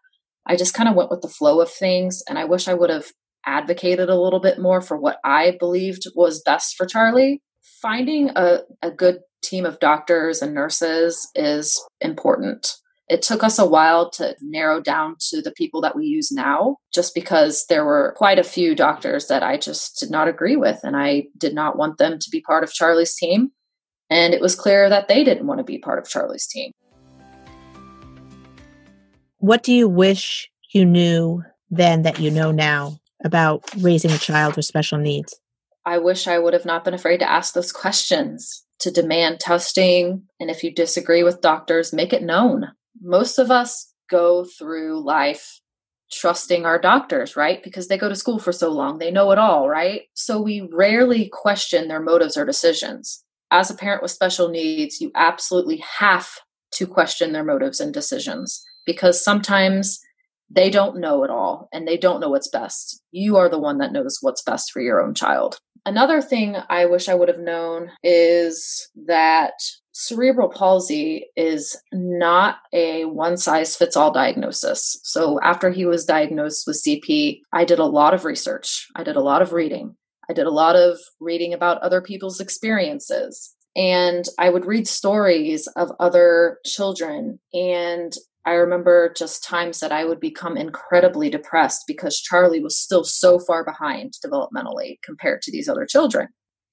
I 0.46 0.56
just 0.56 0.72
kind 0.72 0.88
of 0.88 0.94
went 0.94 1.10
with 1.10 1.20
the 1.20 1.28
flow 1.28 1.60
of 1.60 1.70
things 1.70 2.22
and 2.26 2.38
I 2.38 2.46
wish 2.46 2.68
I 2.68 2.74
would 2.74 2.88
have 2.88 3.12
advocated 3.44 4.08
a 4.08 4.18
little 4.18 4.40
bit 4.40 4.58
more 4.58 4.80
for 4.80 4.96
what 4.96 5.18
I 5.22 5.58
believed 5.60 6.06
was 6.14 6.40
best 6.40 6.74
for 6.74 6.86
Charlie 6.86 7.42
finding 7.80 8.30
a, 8.36 8.60
a 8.82 8.90
good 8.90 9.20
team 9.42 9.64
of 9.64 9.80
doctors 9.80 10.42
and 10.42 10.54
nurses 10.54 11.28
is 11.34 11.82
important. 12.00 12.74
It 13.08 13.22
took 13.22 13.42
us 13.42 13.58
a 13.58 13.66
while 13.66 14.08
to 14.10 14.36
narrow 14.40 14.80
down 14.80 15.16
to 15.30 15.42
the 15.42 15.50
people 15.50 15.80
that 15.80 15.96
we 15.96 16.06
use 16.06 16.30
now, 16.30 16.76
just 16.94 17.12
because 17.14 17.66
there 17.68 17.84
were 17.84 18.14
quite 18.16 18.38
a 18.38 18.44
few 18.44 18.76
doctors 18.76 19.26
that 19.26 19.42
I 19.42 19.56
just 19.56 19.98
did 19.98 20.10
not 20.10 20.28
agree 20.28 20.54
with, 20.54 20.80
and 20.84 20.96
I 20.96 21.24
did 21.36 21.54
not 21.54 21.76
want 21.76 21.98
them 21.98 22.18
to 22.20 22.30
be 22.30 22.40
part 22.40 22.62
of 22.62 22.72
Charlie's 22.72 23.16
team. 23.16 23.50
And 24.10 24.32
it 24.32 24.40
was 24.40 24.54
clear 24.54 24.88
that 24.88 25.08
they 25.08 25.24
didn't 25.24 25.46
want 25.46 25.58
to 25.58 25.64
be 25.64 25.78
part 25.78 25.98
of 25.98 26.08
Charlie's 26.08 26.46
team. 26.46 26.70
What 29.38 29.62
do 29.62 29.72
you 29.72 29.88
wish 29.88 30.48
you 30.72 30.84
knew 30.84 31.42
then 31.70 32.02
that 32.02 32.20
you 32.20 32.30
know 32.30 32.52
now 32.52 32.98
about 33.24 33.64
raising 33.78 34.10
a 34.12 34.18
child 34.18 34.54
with 34.54 34.66
special 34.66 34.98
needs? 34.98 35.40
I 35.84 35.98
wish 35.98 36.26
I 36.26 36.38
would 36.38 36.52
have 36.52 36.66
not 36.66 36.84
been 36.84 36.94
afraid 36.94 37.18
to 37.18 37.30
ask 37.30 37.54
those 37.54 37.72
questions, 37.72 38.64
to 38.80 38.90
demand 38.90 39.40
testing. 39.40 40.24
And 40.38 40.50
if 40.50 40.62
you 40.62 40.72
disagree 40.72 41.22
with 41.22 41.40
doctors, 41.40 41.92
make 41.92 42.12
it 42.12 42.22
known. 42.22 42.68
Most 43.00 43.38
of 43.38 43.50
us 43.50 43.92
go 44.10 44.44
through 44.44 45.04
life 45.04 45.60
trusting 46.12 46.66
our 46.66 46.78
doctors, 46.78 47.36
right? 47.36 47.62
Because 47.62 47.88
they 47.88 47.96
go 47.96 48.08
to 48.08 48.16
school 48.16 48.38
for 48.38 48.52
so 48.52 48.70
long, 48.70 48.98
they 48.98 49.10
know 49.10 49.30
it 49.30 49.38
all, 49.38 49.68
right? 49.68 50.02
So 50.14 50.40
we 50.40 50.68
rarely 50.72 51.28
question 51.32 51.88
their 51.88 52.02
motives 52.02 52.36
or 52.36 52.44
decisions. 52.44 53.24
As 53.52 53.70
a 53.70 53.74
parent 53.74 54.02
with 54.02 54.10
special 54.10 54.48
needs, 54.48 55.00
you 55.00 55.12
absolutely 55.14 55.82
have 55.98 56.28
to 56.72 56.86
question 56.86 57.32
their 57.32 57.44
motives 57.44 57.80
and 57.80 57.94
decisions 57.94 58.62
because 58.86 59.22
sometimes 59.22 60.00
they 60.50 60.68
don't 60.68 60.98
know 60.98 61.22
it 61.22 61.30
all 61.30 61.68
and 61.72 61.86
they 61.86 61.96
don't 61.96 62.20
know 62.20 62.28
what's 62.28 62.48
best. 62.48 63.02
You 63.12 63.36
are 63.36 63.48
the 63.48 63.58
one 63.58 63.78
that 63.78 63.92
knows 63.92 64.18
what's 64.20 64.42
best 64.42 64.72
for 64.72 64.80
your 64.80 65.00
own 65.00 65.14
child. 65.14 65.60
Another 65.86 66.20
thing 66.20 66.56
I 66.68 66.86
wish 66.86 67.08
I 67.08 67.14
would 67.14 67.28
have 67.28 67.38
known 67.38 67.90
is 68.02 68.88
that 69.06 69.54
cerebral 69.92 70.48
palsy 70.48 71.26
is 71.36 71.76
not 71.92 72.58
a 72.72 73.04
one 73.04 73.36
size 73.36 73.76
fits 73.76 73.96
all 73.96 74.12
diagnosis. 74.12 74.98
So 75.02 75.40
after 75.42 75.70
he 75.70 75.84
was 75.84 76.04
diagnosed 76.04 76.66
with 76.66 76.82
CP, 76.82 77.40
I 77.52 77.64
did 77.64 77.78
a 77.78 77.84
lot 77.84 78.14
of 78.14 78.24
research, 78.24 78.86
I 78.96 79.02
did 79.02 79.16
a 79.16 79.22
lot 79.22 79.42
of 79.42 79.52
reading. 79.52 79.96
I 80.28 80.32
did 80.32 80.46
a 80.46 80.50
lot 80.50 80.76
of 80.76 80.96
reading 81.18 81.52
about 81.52 81.82
other 81.82 82.00
people's 82.00 82.38
experiences. 82.38 83.52
And 83.74 84.24
I 84.38 84.48
would 84.48 84.64
read 84.64 84.86
stories 84.86 85.66
of 85.76 85.90
other 85.98 86.58
children 86.64 87.40
and 87.52 88.12
I 88.46 88.52
remember 88.52 89.12
just 89.16 89.44
times 89.44 89.80
that 89.80 89.92
I 89.92 90.04
would 90.04 90.20
become 90.20 90.56
incredibly 90.56 91.28
depressed 91.28 91.84
because 91.86 92.20
Charlie 92.20 92.62
was 92.62 92.78
still 92.78 93.04
so 93.04 93.38
far 93.38 93.64
behind 93.64 94.14
developmentally 94.24 94.96
compared 95.04 95.42
to 95.42 95.52
these 95.52 95.68
other 95.68 95.86
children. 95.86 96.28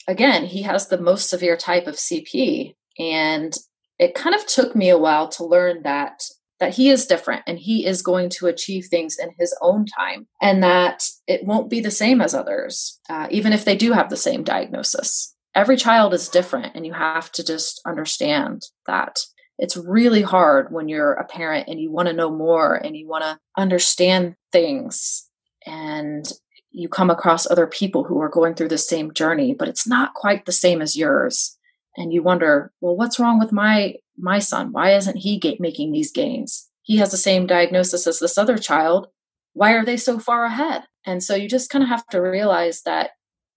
Again, 0.08 0.45
he 0.45 0.62
has 0.62 0.88
the 0.88 0.99
most 0.99 1.30
severe 1.30 1.58
type 1.58 1.86
of 1.88 1.95
CP 1.95 2.75
and 2.97 3.53
it 3.99 4.15
kind 4.15 4.36
of 4.36 4.45
took 4.45 4.75
me 4.75 4.89
a 4.89 4.97
while 4.97 5.27
to 5.30 5.45
learn 5.45 5.84
that 5.84 6.21
that 6.60 6.73
he 6.73 6.89
is 6.89 7.06
different 7.06 7.43
and 7.45 7.60
he 7.60 7.86
is 7.86 8.01
going 8.01 8.30
to 8.30 8.47
achieve 8.47 8.86
things 8.86 9.17
in 9.19 9.30
his 9.38 9.56
own 9.62 9.86
time 9.86 10.27
and 10.41 10.63
that 10.63 11.03
it 11.27 11.43
won't 11.43 11.69
be 11.69 11.80
the 11.80 11.91
same 11.91 12.19
as 12.19 12.34
others 12.34 12.99
uh, 13.10 13.27
even 13.30 13.53
if 13.53 13.63
they 13.63 13.75
do 13.75 13.91
have 13.91 14.10
the 14.10 14.17
same 14.17 14.43
diagnosis 14.43 15.36
every 15.53 15.77
child 15.77 16.13
is 16.13 16.30
different 16.30 16.75
and 16.75 16.86
you 16.86 16.93
have 16.93 17.32
to 17.32 17.43
just 17.43 17.80
understand 17.86 18.63
that 18.88 19.19
it's 19.58 19.78
really 19.78 20.22
hard 20.22 20.72
when 20.72 20.88
you're 20.88 21.13
a 21.13 21.26
parent 21.26 21.67
and 21.67 21.80
you 21.80 21.91
want 21.91 22.08
to 22.08 22.13
know 22.13 22.30
more 22.30 22.76
and 22.76 22.96
you 22.96 23.08
want 23.08 23.24
to 23.24 23.39
understand 23.58 24.36
things 24.52 25.28
and 25.65 26.32
you 26.72 26.88
come 26.88 27.10
across 27.10 27.50
other 27.50 27.65
people 27.65 28.04
who 28.04 28.22
are 28.22 28.30
going 28.30 28.54
through 28.54 28.67
the 28.67 28.78
same 28.78 29.13
journey 29.13 29.54
but 29.54 29.67
it's 29.67 29.88
not 29.88 30.13
quite 30.13 30.46
the 30.46 30.52
same 30.52 30.82
as 30.82 30.96
yours. 30.96 31.58
And 31.96 32.13
you 32.13 32.22
wonder 32.22 32.72
well 32.82 32.96
what's 32.96 33.20
wrong 33.20 33.39
with 33.39 33.52
my 33.52 33.96
my 34.17 34.39
son? 34.39 34.72
Why 34.72 34.96
isn't 34.96 35.17
he 35.17 35.41
making 35.60 35.91
these 35.91 36.12
gains? 36.12 36.70
He 36.84 36.98
has 36.98 37.12
the 37.12 37.17
same 37.17 37.48
diagnosis 37.48 38.08
as 38.08 38.20
this 38.20 38.38
other 38.38 38.58
child. 38.58 39.08
Why 39.54 39.74
are 39.74 39.84
they 39.84 39.98
so 39.98 40.20
far 40.20 40.46
ahead? 40.46 40.84
And 41.06 41.24
so 41.24 41.36
you 41.36 41.50
just 41.50 41.70
kind 41.70 41.84
of 41.84 41.89
have 41.89 42.06
to 42.08 42.22
realize 42.22 42.84
that 42.84 43.12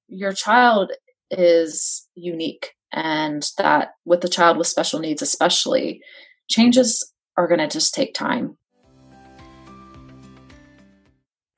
your 0.09 0.33
child 0.33 0.93
is 1.31 2.09
unique 2.15 2.73
and 2.93 3.49
that 3.59 3.93
with 4.05 4.21
the 4.21 4.29
child 4.29 4.59
with 4.59 4.67
special 4.67 5.01
needs 5.01 5.23
especially 5.23 6.01
changes 6.49 7.13
are 7.37 7.47
going 7.47 7.61
to 7.61 7.69
just 7.69 7.95
take 7.95 8.15
time. 8.15 8.57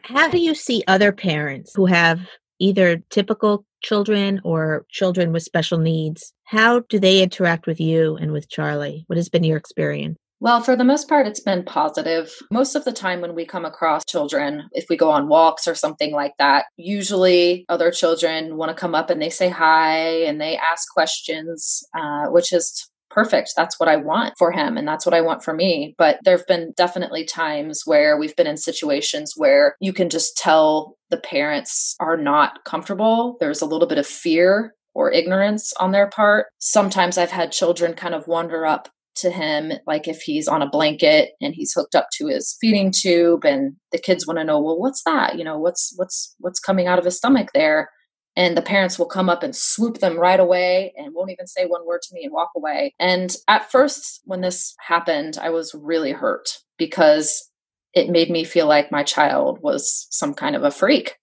How 0.03 0.29
do 0.29 0.39
you 0.39 0.55
see 0.55 0.85
other 0.87 1.13
parents 1.13 1.73
who 1.75 1.87
have 1.87 2.21
either 2.59 3.03
typical 3.11 3.65
children 3.83 4.41
or 4.45 4.85
children 4.91 5.33
with 5.33 5.43
special 5.43 5.79
needs? 5.79 6.33
How 6.45 6.81
do 6.89 6.99
they 6.99 7.23
interact 7.23 7.67
with 7.67 7.81
you 7.81 8.17
and 8.17 8.33
with 8.33 8.49
charlie? 8.49 9.05
What 9.07 9.17
has 9.17 9.29
been 9.29 9.45
your 9.45 9.57
experience 9.57 10.19
well, 10.43 10.61
for 10.61 10.75
the 10.75 10.83
most 10.83 11.09
part, 11.09 11.29
it's 11.29 11.39
been 11.39 11.63
positive. 11.63 12.35
Most 12.51 12.75
of 12.75 12.85
the 12.85 12.91
time, 12.91 13.21
when 13.21 13.37
we 13.37 13.47
come 13.47 13.65
across 13.65 14.05
children, 14.05 14.69
if 14.73 14.87
we 14.91 14.97
go 14.97 15.09
on 15.09 15.29
walks 15.29 15.69
or 15.69 15.77
something 15.77 16.13
like 16.13 16.33
that, 16.41 16.65
usually 16.77 17.65
other 17.69 17.93
children 17.93 18.57
want 18.57 18.69
to 18.69 18.75
come 18.75 18.93
up 18.93 19.09
and 19.09 19.23
they 19.23 19.31
say 19.31 19.49
hi 19.49 20.01
and 20.25 20.41
they 20.41 20.57
ask 20.57 20.93
questions, 20.93 21.85
uh, 21.97 22.27
which 22.27 22.53
is 22.53 22.91
perfect. 23.09 23.53
That's 23.57 23.79
what 23.79 23.89
I 23.89 23.95
want 23.95 24.35
for 24.37 24.51
him 24.51 24.77
and 24.77 24.89
that's 24.89 25.07
what 25.07 25.15
I 25.15 25.21
want 25.21 25.45
for 25.45 25.55
me. 25.55 25.95
But 25.97 26.19
there've 26.25 26.47
been 26.49 26.73
definitely 26.77 27.25
times 27.25 27.83
where 27.85 28.19
we've 28.19 28.35
been 28.35 28.49
in 28.49 28.57
situations 28.57 29.35
where 29.37 29.77
you 29.79 29.93
can 29.93 30.11
just 30.11 30.37
tell 30.37 30.97
the 31.11 31.19
parents 31.19 31.95
are 32.01 32.17
not 32.17 32.65
comfortable. 32.65 33.37
There's 33.39 33.63
a 33.63 33.67
little 33.67 33.87
bit 33.87 33.99
of 33.99 34.09
fear 34.09 34.75
or 34.93 35.13
ignorance 35.13 35.73
on 35.79 35.93
their 35.93 36.09
part. 36.09 36.47
Sometimes 36.59 37.17
I've 37.17 37.31
had 37.31 37.53
children 37.53 37.95
kind 37.95 38.15
of 38.15 38.27
wander 38.27 38.67
up 38.67 38.89
to 39.17 39.31
him 39.31 39.73
like 39.87 40.09
if 40.09 40.23
he's 40.23 40.49
on 40.49 40.63
a 40.63 40.69
blanket 40.69 41.31
and 41.41 41.55
he's 41.55 41.73
hooked 41.73 41.95
up 41.95 42.09
to 42.15 42.27
his 42.27 42.57
feeding 42.61 42.91
tube 42.91 43.45
and 43.45 43.77
the 43.91 43.99
kids 43.99 44.27
want 44.27 44.39
to 44.39 44.45
know 44.45 44.61
well 44.61 44.79
what's 44.79 45.03
that? 45.05 45.39
You 45.39 45.45
know 45.45 45.59
what's 45.59 45.93
what's 45.97 46.35
what's 46.39 46.61
coming 46.61 46.87
out 46.87 46.99
of 46.99 47.05
his 47.05 47.17
stomach 47.17 47.51
there? 47.55 47.91
And 48.35 48.57
the 48.57 48.63
parents 48.63 48.99
will 48.99 49.07
come 49.07 49.29
up 49.29 49.43
and 49.43 49.55
swoop 49.55 49.99
them 49.99 50.19
right 50.19 50.41
away 50.41 50.95
and 50.97 51.15
won't 51.15 51.31
even 51.31 51.47
say 51.47 51.67
one 51.67 51.87
word 51.87 52.01
to 52.03 52.15
me 52.15 52.25
and 52.25 52.33
walk 52.33 52.49
away. 52.57 52.95
And 52.99 53.35
at 53.49 53.71
first 53.71 54.21
when 54.25 54.41
this 54.41 54.75
happened 54.81 55.39
i 55.41 55.51
was 55.51 55.75
really 55.75 56.13
hurt 56.13 56.59
because 56.79 57.51
it 57.95 58.09
made 58.09 58.31
me 58.31 58.45
feel 58.45 58.67
like 58.67 58.91
my 58.91 59.03
child 59.03 59.59
was 59.63 60.07
some 60.11 60.35
kind 60.35 60.57
of 60.57 60.65
a 60.65 60.71
freak. 60.71 61.17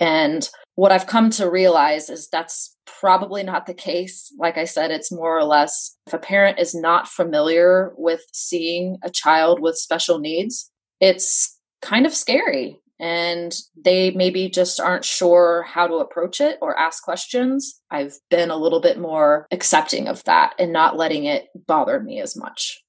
And 0.00 0.48
what 0.78 0.92
I've 0.92 1.08
come 1.08 1.30
to 1.30 1.50
realize 1.50 2.08
is 2.08 2.28
that's 2.28 2.76
probably 2.86 3.42
not 3.42 3.66
the 3.66 3.74
case. 3.74 4.32
Like 4.38 4.56
I 4.56 4.62
said, 4.62 4.92
it's 4.92 5.10
more 5.10 5.36
or 5.36 5.42
less 5.42 5.96
if 6.06 6.14
a 6.14 6.18
parent 6.18 6.60
is 6.60 6.72
not 6.72 7.08
familiar 7.08 7.92
with 7.96 8.20
seeing 8.32 8.96
a 9.02 9.10
child 9.10 9.58
with 9.60 9.74
special 9.74 10.20
needs, 10.20 10.70
it's 11.00 11.58
kind 11.82 12.06
of 12.06 12.14
scary. 12.14 12.78
And 13.00 13.52
they 13.84 14.12
maybe 14.12 14.48
just 14.48 14.78
aren't 14.78 15.04
sure 15.04 15.64
how 15.64 15.88
to 15.88 15.94
approach 15.94 16.40
it 16.40 16.58
or 16.62 16.78
ask 16.78 17.02
questions. 17.02 17.80
I've 17.90 18.16
been 18.30 18.52
a 18.52 18.56
little 18.56 18.80
bit 18.80 19.00
more 19.00 19.48
accepting 19.50 20.06
of 20.06 20.22
that 20.24 20.54
and 20.60 20.72
not 20.72 20.96
letting 20.96 21.24
it 21.24 21.48
bother 21.66 21.98
me 21.98 22.20
as 22.20 22.36
much 22.36 22.84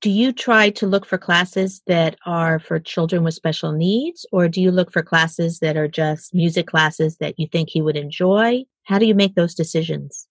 do 0.00 0.10
you 0.10 0.32
try 0.32 0.70
to 0.70 0.86
look 0.86 1.04
for 1.04 1.18
classes 1.18 1.82
that 1.86 2.16
are 2.24 2.58
for 2.58 2.78
children 2.78 3.22
with 3.22 3.34
special 3.34 3.72
needs 3.72 4.24
or 4.32 4.48
do 4.48 4.60
you 4.60 4.70
look 4.70 4.92
for 4.92 5.02
classes 5.02 5.58
that 5.60 5.76
are 5.76 5.88
just 5.88 6.34
music 6.34 6.66
classes 6.66 7.16
that 7.18 7.38
you 7.38 7.46
think 7.46 7.68
he 7.68 7.82
would 7.82 7.96
enjoy? 7.96 8.64
How 8.84 8.98
do 8.98 9.06
you 9.06 9.14
make 9.14 9.34
those 9.34 9.54
decisions? 9.54 10.26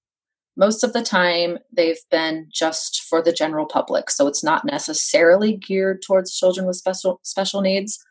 Most 0.58 0.84
of 0.84 0.94
the 0.94 1.04
time 1.04 1.60
they've 1.72 2.02
been 2.10 2.48
just 2.52 3.04
for 3.04 3.22
the 3.22 3.32
general 3.32 3.66
public 3.66 4.10
so 4.10 4.28
it's 4.28 4.44
not 4.44 4.66
necessarily 4.66 5.56
geared 5.56 6.02
towards 6.02 6.36
children 6.36 6.66
with 6.66 6.76
special 6.76 7.20
special 7.24 7.62
needs. 7.62 8.04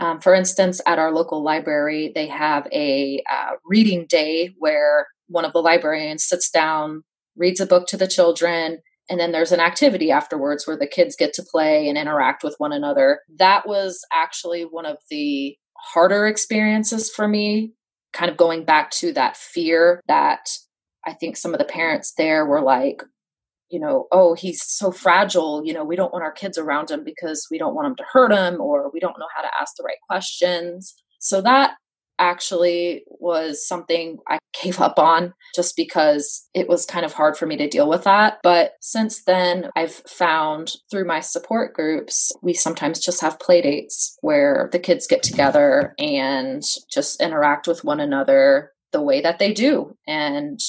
Um, 0.00 0.20
for 0.20 0.32
instance 0.32 0.80
at 0.86 0.98
our 0.98 1.12
local 1.12 1.42
library 1.42 2.12
they 2.14 2.28
have 2.28 2.66
a 2.72 3.22
uh, 3.30 3.52
reading 3.66 4.06
day 4.08 4.54
where 4.56 5.08
one 5.26 5.44
of 5.44 5.52
the 5.52 5.60
librarians 5.60 6.24
sits 6.24 6.50
down 6.50 7.02
reads 7.36 7.60
a 7.60 7.66
book 7.66 7.86
to 7.88 7.98
the 7.98 8.08
children 8.08 8.78
and 9.08 9.18
then 9.18 9.32
there's 9.32 9.52
an 9.52 9.60
activity 9.60 10.10
afterwards 10.10 10.66
where 10.66 10.76
the 10.76 10.86
kids 10.86 11.16
get 11.16 11.32
to 11.34 11.42
play 11.42 11.88
and 11.88 11.96
interact 11.96 12.44
with 12.44 12.54
one 12.58 12.72
another. 12.72 13.20
That 13.38 13.66
was 13.66 14.04
actually 14.12 14.62
one 14.62 14.86
of 14.86 14.98
the 15.10 15.56
harder 15.76 16.26
experiences 16.26 17.10
for 17.10 17.26
me, 17.26 17.72
kind 18.12 18.30
of 18.30 18.36
going 18.36 18.64
back 18.64 18.90
to 18.90 19.12
that 19.14 19.36
fear 19.36 20.02
that 20.08 20.48
I 21.06 21.14
think 21.14 21.36
some 21.36 21.54
of 21.54 21.58
the 21.58 21.64
parents 21.64 22.12
there 22.18 22.44
were 22.44 22.60
like, 22.60 23.02
you 23.70 23.80
know, 23.80 24.06
oh, 24.12 24.34
he's 24.34 24.62
so 24.62 24.90
fragile. 24.90 25.62
You 25.64 25.72
know, 25.72 25.84
we 25.84 25.96
don't 25.96 26.12
want 26.12 26.24
our 26.24 26.32
kids 26.32 26.58
around 26.58 26.90
him 26.90 27.04
because 27.04 27.46
we 27.50 27.58
don't 27.58 27.74
want 27.74 27.86
him 27.86 27.96
to 27.96 28.04
hurt 28.12 28.32
him 28.32 28.60
or 28.60 28.90
we 28.92 29.00
don't 29.00 29.18
know 29.18 29.28
how 29.34 29.42
to 29.42 29.50
ask 29.60 29.74
the 29.76 29.84
right 29.84 29.96
questions. 30.06 30.94
So 31.18 31.40
that 31.42 31.72
actually 32.18 33.04
was 33.08 33.66
something 33.66 34.18
I 34.28 34.38
gave 34.62 34.80
up 34.80 34.98
on 34.98 35.34
just 35.54 35.76
because 35.76 36.48
it 36.54 36.68
was 36.68 36.86
kind 36.86 37.04
of 37.04 37.12
hard 37.12 37.36
for 37.36 37.46
me 37.46 37.56
to 37.56 37.68
deal 37.68 37.88
with 37.88 38.04
that. 38.04 38.38
But 38.42 38.72
since 38.80 39.24
then, 39.24 39.70
I've 39.76 39.94
found 40.08 40.72
through 40.90 41.06
my 41.06 41.20
support 41.20 41.74
groups, 41.74 42.32
we 42.42 42.54
sometimes 42.54 43.00
just 43.00 43.20
have 43.20 43.40
play 43.40 43.62
dates 43.62 44.16
where 44.20 44.68
the 44.72 44.78
kids 44.78 45.06
get 45.06 45.22
together 45.22 45.94
and 45.98 46.62
just 46.92 47.20
interact 47.20 47.66
with 47.66 47.84
one 47.84 48.00
another 48.00 48.72
the 48.92 49.02
way 49.02 49.20
that 49.20 49.38
they 49.38 49.52
do. 49.52 49.96
And 50.06 50.60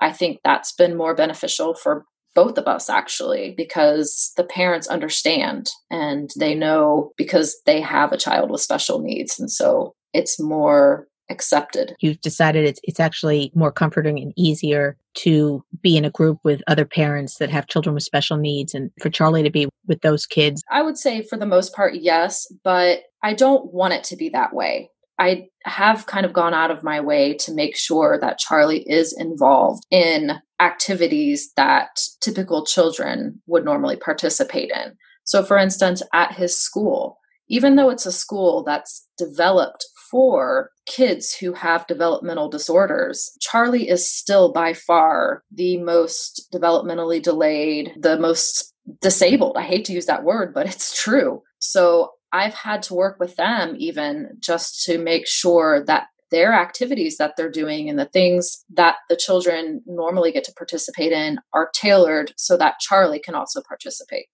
I 0.00 0.12
think 0.12 0.40
that's 0.44 0.72
been 0.72 0.96
more 0.96 1.14
beneficial 1.14 1.74
for 1.74 2.04
both 2.34 2.58
of 2.58 2.68
us 2.68 2.90
actually 2.90 3.54
because 3.56 4.32
the 4.36 4.44
parents 4.44 4.86
understand 4.86 5.70
and 5.90 6.30
they 6.38 6.54
know 6.54 7.12
because 7.16 7.56
they 7.64 7.80
have 7.80 8.12
a 8.12 8.18
child 8.18 8.50
with 8.50 8.60
special 8.60 9.00
needs 9.00 9.40
and 9.40 9.50
so 9.50 9.94
it's 10.12 10.40
more 10.40 11.08
accepted. 11.28 11.94
You've 12.00 12.20
decided 12.20 12.64
it's 12.64 12.80
it's 12.84 13.00
actually 13.00 13.50
more 13.54 13.72
comforting 13.72 14.18
and 14.18 14.32
easier 14.36 14.96
to 15.14 15.64
be 15.82 15.96
in 15.96 16.04
a 16.04 16.10
group 16.10 16.38
with 16.44 16.62
other 16.66 16.84
parents 16.84 17.38
that 17.38 17.50
have 17.50 17.66
children 17.66 17.94
with 17.94 18.04
special 18.04 18.36
needs 18.36 18.74
and 18.74 18.90
for 19.00 19.10
Charlie 19.10 19.42
to 19.42 19.50
be 19.50 19.68
with 19.86 20.00
those 20.02 20.26
kids. 20.26 20.62
I 20.70 20.82
would 20.82 20.96
say 20.96 21.22
for 21.22 21.36
the 21.36 21.46
most 21.46 21.74
part 21.74 21.96
yes, 21.96 22.46
but 22.62 23.00
I 23.22 23.34
don't 23.34 23.72
want 23.72 23.94
it 23.94 24.04
to 24.04 24.16
be 24.16 24.28
that 24.30 24.54
way. 24.54 24.90
I 25.18 25.48
have 25.64 26.06
kind 26.06 26.26
of 26.26 26.34
gone 26.34 26.52
out 26.52 26.70
of 26.70 26.82
my 26.82 27.00
way 27.00 27.34
to 27.38 27.54
make 27.54 27.74
sure 27.74 28.18
that 28.20 28.38
Charlie 28.38 28.82
is 28.88 29.14
involved 29.18 29.84
in 29.90 30.32
activities 30.60 31.52
that 31.56 32.00
typical 32.20 32.64
children 32.64 33.40
would 33.46 33.64
normally 33.64 33.96
participate 33.96 34.70
in. 34.70 34.96
So, 35.24 35.42
for 35.42 35.56
instance, 35.56 36.02
at 36.12 36.34
his 36.34 36.60
school, 36.60 37.18
even 37.48 37.76
though 37.76 37.90
it's 37.90 38.06
a 38.06 38.12
school 38.12 38.62
that's 38.62 39.06
developed 39.16 39.86
for 40.10 40.70
kids 40.86 41.34
who 41.34 41.52
have 41.52 41.86
developmental 41.86 42.48
disorders, 42.48 43.30
Charlie 43.40 43.88
is 43.88 44.10
still 44.10 44.52
by 44.52 44.72
far 44.72 45.42
the 45.52 45.78
most 45.78 46.48
developmentally 46.52 47.22
delayed, 47.22 47.92
the 47.98 48.18
most 48.18 48.74
disabled. 49.00 49.56
I 49.56 49.62
hate 49.62 49.84
to 49.86 49.92
use 49.92 50.06
that 50.06 50.24
word, 50.24 50.54
but 50.54 50.66
it's 50.66 51.00
true. 51.00 51.42
So 51.58 52.12
I've 52.32 52.54
had 52.54 52.82
to 52.84 52.94
work 52.94 53.18
with 53.18 53.36
them 53.36 53.74
even 53.78 54.30
just 54.40 54.84
to 54.84 54.98
make 54.98 55.26
sure 55.26 55.84
that 55.86 56.08
their 56.30 56.52
activities 56.52 57.18
that 57.18 57.34
they're 57.36 57.50
doing 57.50 57.88
and 57.88 57.98
the 57.98 58.04
things 58.04 58.64
that 58.74 58.96
the 59.08 59.16
children 59.16 59.80
normally 59.86 60.32
get 60.32 60.44
to 60.44 60.52
participate 60.52 61.12
in 61.12 61.38
are 61.52 61.70
tailored 61.74 62.32
so 62.36 62.56
that 62.56 62.80
Charlie 62.80 63.20
can 63.20 63.34
also 63.34 63.62
participate. 63.66 64.26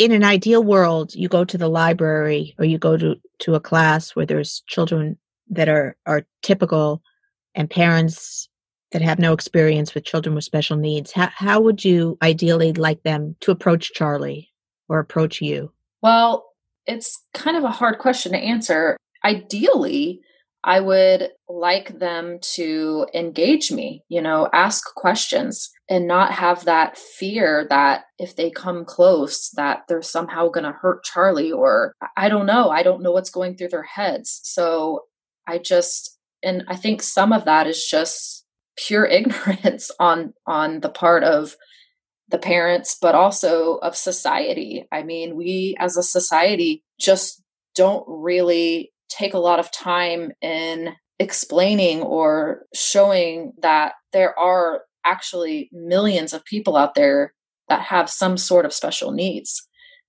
In 0.00 0.12
an 0.12 0.24
ideal 0.24 0.64
world, 0.64 1.14
you 1.14 1.28
go 1.28 1.44
to 1.44 1.58
the 1.58 1.68
library 1.68 2.54
or 2.58 2.64
you 2.64 2.78
go 2.78 2.96
to, 2.96 3.16
to 3.40 3.54
a 3.54 3.60
class 3.60 4.16
where 4.16 4.24
there's 4.24 4.62
children 4.66 5.18
that 5.50 5.68
are, 5.68 5.94
are 6.06 6.24
typical 6.40 7.02
and 7.54 7.68
parents 7.68 8.48
that 8.92 9.02
have 9.02 9.18
no 9.18 9.34
experience 9.34 9.94
with 9.94 10.06
children 10.06 10.34
with 10.34 10.44
special 10.44 10.78
needs. 10.78 11.12
How, 11.12 11.28
how 11.34 11.60
would 11.60 11.84
you 11.84 12.16
ideally 12.22 12.72
like 12.72 13.02
them 13.02 13.36
to 13.40 13.50
approach 13.50 13.92
Charlie 13.92 14.48
or 14.88 15.00
approach 15.00 15.42
you? 15.42 15.70
Well, 16.00 16.46
it's 16.86 17.22
kind 17.34 17.58
of 17.58 17.64
a 17.64 17.70
hard 17.70 17.98
question 17.98 18.32
to 18.32 18.38
answer. 18.38 18.96
Ideally, 19.22 20.22
I 20.62 20.80
would 20.80 21.30
like 21.48 21.98
them 21.98 22.38
to 22.54 23.06
engage 23.14 23.72
me, 23.72 24.04
you 24.08 24.20
know, 24.20 24.48
ask 24.52 24.94
questions 24.94 25.70
and 25.88 26.06
not 26.06 26.32
have 26.32 26.66
that 26.66 26.98
fear 26.98 27.66
that 27.70 28.04
if 28.18 28.36
they 28.36 28.50
come 28.50 28.84
close 28.84 29.50
that 29.56 29.84
they're 29.88 30.02
somehow 30.02 30.48
going 30.48 30.64
to 30.64 30.72
hurt 30.72 31.02
Charlie 31.02 31.52
or 31.52 31.94
I 32.16 32.28
don't 32.28 32.44
know, 32.44 32.68
I 32.68 32.82
don't 32.82 33.02
know 33.02 33.12
what's 33.12 33.30
going 33.30 33.56
through 33.56 33.68
their 33.68 33.84
heads. 33.84 34.40
So 34.44 35.04
I 35.46 35.58
just 35.58 36.18
and 36.42 36.64
I 36.68 36.76
think 36.76 37.02
some 37.02 37.32
of 37.32 37.46
that 37.46 37.66
is 37.66 37.86
just 37.86 38.44
pure 38.76 39.06
ignorance 39.06 39.90
on 39.98 40.34
on 40.46 40.80
the 40.80 40.90
part 40.90 41.24
of 41.24 41.56
the 42.28 42.38
parents 42.38 42.96
but 43.00 43.14
also 43.14 43.76
of 43.76 43.96
society. 43.96 44.86
I 44.92 45.02
mean, 45.04 45.36
we 45.36 45.74
as 45.78 45.96
a 45.96 46.02
society 46.02 46.84
just 46.98 47.42
don't 47.74 48.04
really 48.06 48.92
take 49.10 49.34
a 49.34 49.38
lot 49.38 49.58
of 49.58 49.72
time 49.72 50.32
in 50.40 50.94
explaining 51.18 52.00
or 52.02 52.62
showing 52.74 53.52
that 53.60 53.92
there 54.12 54.38
are 54.38 54.82
actually 55.04 55.68
millions 55.72 56.32
of 56.32 56.44
people 56.44 56.76
out 56.76 56.94
there 56.94 57.34
that 57.68 57.82
have 57.82 58.08
some 58.10 58.36
sort 58.36 58.64
of 58.64 58.72
special 58.72 59.12
needs. 59.12 59.66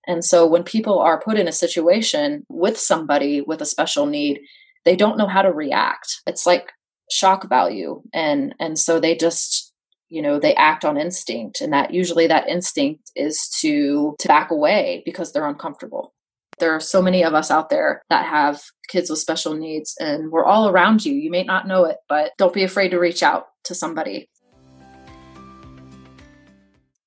And 0.08 0.26
so 0.26 0.48
when 0.48 0.64
people 0.64 1.00
are 1.00 1.22
put 1.22 1.38
in 1.38 1.48
a 1.48 1.54
situation 1.54 2.44
with 2.50 2.78
somebody 2.78 3.42
with 3.42 3.62
a 3.62 3.66
special 3.66 4.06
need, 4.06 4.40
they 4.84 4.96
don't 4.96 5.18
know 5.18 5.28
how 5.28 5.42
to 5.42 5.52
react. 5.52 6.22
It's 6.26 6.48
like 6.48 6.72
shock 7.12 7.48
value 7.50 8.02
and 8.14 8.56
and 8.60 8.80
so 8.80 9.00
they 9.00 9.16
just 9.16 9.74
you 10.08 10.22
know 10.22 10.40
they 10.40 10.56
act 10.56 10.86
on 10.86 10.98
instinct 10.98 11.60
and 11.60 11.74
that 11.74 11.94
usually 11.94 12.26
that 12.26 12.48
instinct 12.48 13.12
is 13.16 13.50
to 13.60 14.16
to 14.18 14.30
back 14.30 14.50
away 14.50 15.04
because 15.06 15.32
they're 15.32 15.48
uncomfortable 15.48 16.14
there 16.60 16.74
are 16.74 16.80
so 16.80 17.02
many 17.02 17.24
of 17.24 17.34
us 17.34 17.50
out 17.50 17.70
there 17.70 18.04
that 18.10 18.26
have 18.26 18.62
kids 18.88 19.10
with 19.10 19.20
special 19.20 19.56
needs, 19.56 19.96
and 20.00 20.32
we're 20.32 20.46
all 20.46 20.70
around 20.70 21.06
you. 21.06 21.14
You 21.14 21.32
may 21.32 21.44
not 21.44 21.68
know 21.68 21.86
it, 21.86 21.98
but 22.08 22.32
don't 22.38 22.54
be 22.54 22.64
afraid 22.64 22.90
to 22.90 23.00
reach 23.00 23.24
out 23.24 23.48
to 23.66 23.76
somebody. 23.76 24.30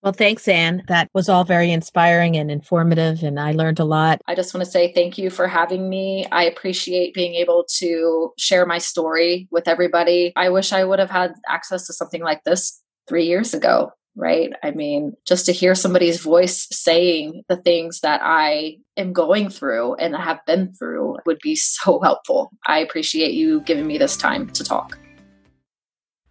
Well, 0.05 0.13
thanks, 0.13 0.47
Anne. 0.49 0.83
That 0.89 1.09
was 1.15 1.31
all 1.31 1.45
very 1.45 1.71
inspiring 1.71 2.37
and 2.37 2.51
informative, 2.51 3.23
and 3.23 3.41
I 3.41 3.53
learned 3.53 3.81
a 3.81 3.87
lot. 3.87 4.21
I 4.29 4.35
just 4.35 4.53
want 4.53 4.63
to 4.63 4.71
say 4.71 4.93
thank 4.93 5.17
you 5.17 5.31
for 5.31 5.49
having 5.49 5.89
me. 5.89 6.27
I 6.31 6.45
appreciate 6.45 7.15
being 7.15 7.35
able 7.37 7.65
to 7.79 8.33
share 8.37 8.67
my 8.67 8.77
story 8.77 9.49
with 9.51 9.67
everybody. 9.67 10.35
I 10.37 10.51
wish 10.51 10.75
I 10.75 10.85
would 10.85 10.99
have 10.99 11.11
had 11.11 11.33
access 11.49 11.87
to 11.87 11.95
something 11.95 12.23
like 12.23 12.45
this 12.45 12.83
three 13.09 13.25
years 13.25 13.55
ago, 13.55 13.93
right? 14.15 14.53
I 14.63 14.73
mean, 14.73 15.15
just 15.27 15.47
to 15.47 15.53
hear 15.53 15.75
somebody's 15.75 16.21
voice 16.21 16.67
saying 16.71 17.43
the 17.49 17.57
things 17.57 18.01
that 18.01 18.21
I 18.23 18.77
am 18.97 19.13
going 19.13 19.49
through 19.51 19.95
and 19.95 20.15
have 20.17 20.45
been 20.47 20.73
through 20.75 21.17
would 21.27 21.39
be 21.43 21.55
so 21.57 22.01
helpful. 22.01 22.51
I 22.67 22.79
appreciate 22.79 23.33
you 23.33 23.61
giving 23.61 23.87
me 23.87 23.99
this 23.99 24.17
time 24.17 24.49
to 24.51 24.65
talk. 24.65 24.99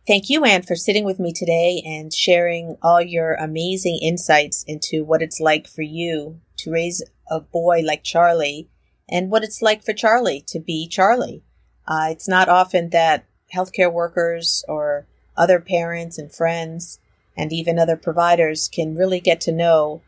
Thank 0.05 0.29
you, 0.29 0.43
Anne, 0.43 0.63
for 0.63 0.75
sitting 0.75 1.05
with 1.05 1.17
me 1.17 1.31
today 1.31 1.81
and 1.85 2.13
sharing 2.13 2.77
all 2.81 3.01
your 3.01 3.35
amazing 3.35 3.99
insights 4.01 4.65
into 4.67 5.05
what 5.05 5.21
it's 5.21 5.39
like 5.39 5.65
for 5.65 5.81
you 5.81 6.41
to 6.57 6.71
raise 6.71 7.01
a 7.29 7.39
boy 7.39 7.81
like 7.85 8.03
Charlie 8.03 8.69
and 9.09 9.31
what 9.31 9.43
it's 9.43 9.61
like 9.61 9.83
for 9.83 9.93
Charlie 9.93 10.43
to 10.47 10.59
be 10.59 10.89
Charlie. 10.89 11.43
Uh, 11.87 12.07
it's 12.09 12.27
not 12.27 12.49
often 12.49 12.89
that 12.89 13.25
healthcare 13.53 13.91
workers 13.91 14.65
or 14.67 15.07
other 15.37 15.61
parents 15.61 16.17
and 16.17 16.33
friends 16.33 16.99
and 17.37 17.53
even 17.53 17.79
other 17.79 17.97
providers 17.97 18.69
can 18.73 18.95
really 18.95 19.19
get 19.19 19.39
to 19.41 19.51
know 19.51 20.01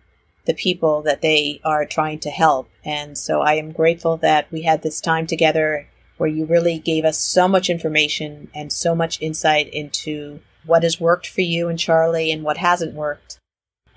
the 0.45 0.53
people 0.53 1.01
that 1.03 1.21
they 1.21 1.59
are 1.63 1.85
trying 1.85 2.19
to 2.19 2.29
help. 2.29 2.69
And 2.83 3.17
so 3.17 3.41
I 3.41 3.55
am 3.55 3.71
grateful 3.71 4.17
that 4.17 4.51
we 4.51 4.61
had 4.61 4.81
this 4.81 5.01
time 5.01 5.27
together 5.27 5.87
where 6.17 6.29
you 6.29 6.45
really 6.45 6.79
gave 6.79 7.03
us 7.03 7.17
so 7.17 7.47
much 7.47 7.69
information 7.69 8.49
and 8.55 8.71
so 8.71 8.95
much 8.95 9.21
insight 9.21 9.67
into 9.73 10.39
what 10.65 10.83
has 10.83 10.99
worked 10.99 11.27
for 11.27 11.41
you 11.41 11.67
and 11.67 11.77
Charlie 11.77 12.31
and 12.31 12.43
what 12.43 12.57
hasn't 12.57 12.93
worked. 12.93 13.39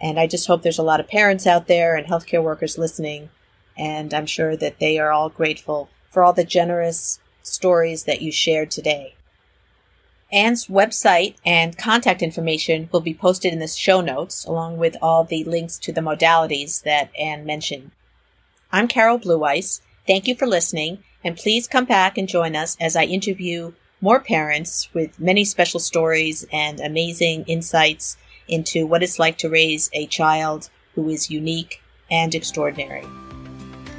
And 0.01 0.19
I 0.19 0.27
just 0.27 0.47
hope 0.47 0.63
there's 0.63 0.79
a 0.79 0.83
lot 0.83 1.01
of 1.01 1.09
parents 1.09 1.47
out 1.47 1.67
there 1.67 1.97
and 1.97 2.07
healthcare 2.07 2.43
workers 2.43 2.79
listening. 2.79 3.31
And 3.77 4.13
I'm 4.13 4.27
sure 4.27 4.57
that 4.57 4.79
they 4.81 4.99
are 4.99 5.13
all 5.13 5.29
grateful 5.29 5.89
for 6.11 6.23
all 6.23 6.33
the 6.33 6.45
generous 6.45 7.21
stories 7.43 8.05
that 8.05 8.23
you 8.23 8.33
shared 8.33 8.71
today. 8.71 9.15
Anne's 10.31 10.67
website 10.67 11.37
and 11.45 11.79
contact 11.79 12.21
information 12.21 12.91
will 12.93 13.01
be 13.01 13.15
posted 13.15 13.53
in 13.53 13.61
the 13.61 13.69
show 13.69 14.03
notes, 14.03 14.45
along 14.45 14.77
with 14.77 14.95
all 15.01 15.25
the 15.25 15.43
links 15.45 15.79
to 15.79 15.93
the 15.93 16.03
modalities 16.03 16.83
that 16.83 17.11
Anne 17.19 17.47
mentioned. 17.47 17.93
I'm 18.71 18.89
Carol 18.89 19.19
Blueice. 19.19 19.81
Thank 20.07 20.27
you 20.27 20.35
for 20.35 20.47
listening, 20.47 21.03
and 21.25 21.37
please 21.37 21.67
come 21.67 21.87
back 21.87 22.19
and 22.19 22.29
join 22.29 22.57
us 22.57 22.77
as 22.79 22.95
I 22.95 23.05
interview 23.05 23.73
more 24.03 24.21
parents 24.21 24.91
with 24.93 25.19
many 25.19 25.47
special 25.47 25.81
stories 25.81 26.47
and 26.53 26.79
amazing 26.79 27.45
insights 27.47 28.19
into 28.47 28.87
what 28.87 29.03
it's 29.03 29.19
like 29.19 29.39
to 29.39 29.49
raise 29.49 29.89
a 29.95 30.07
child 30.07 30.69
who 30.95 31.09
is 31.09 31.31
unique 31.31 31.83
and 32.11 32.35
extraordinary. 32.35 33.07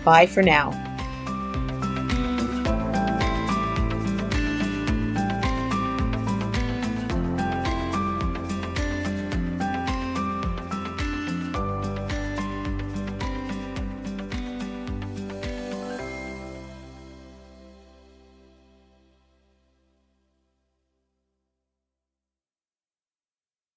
Bye 0.06 0.28
for 0.28 0.44
now. 0.44 0.89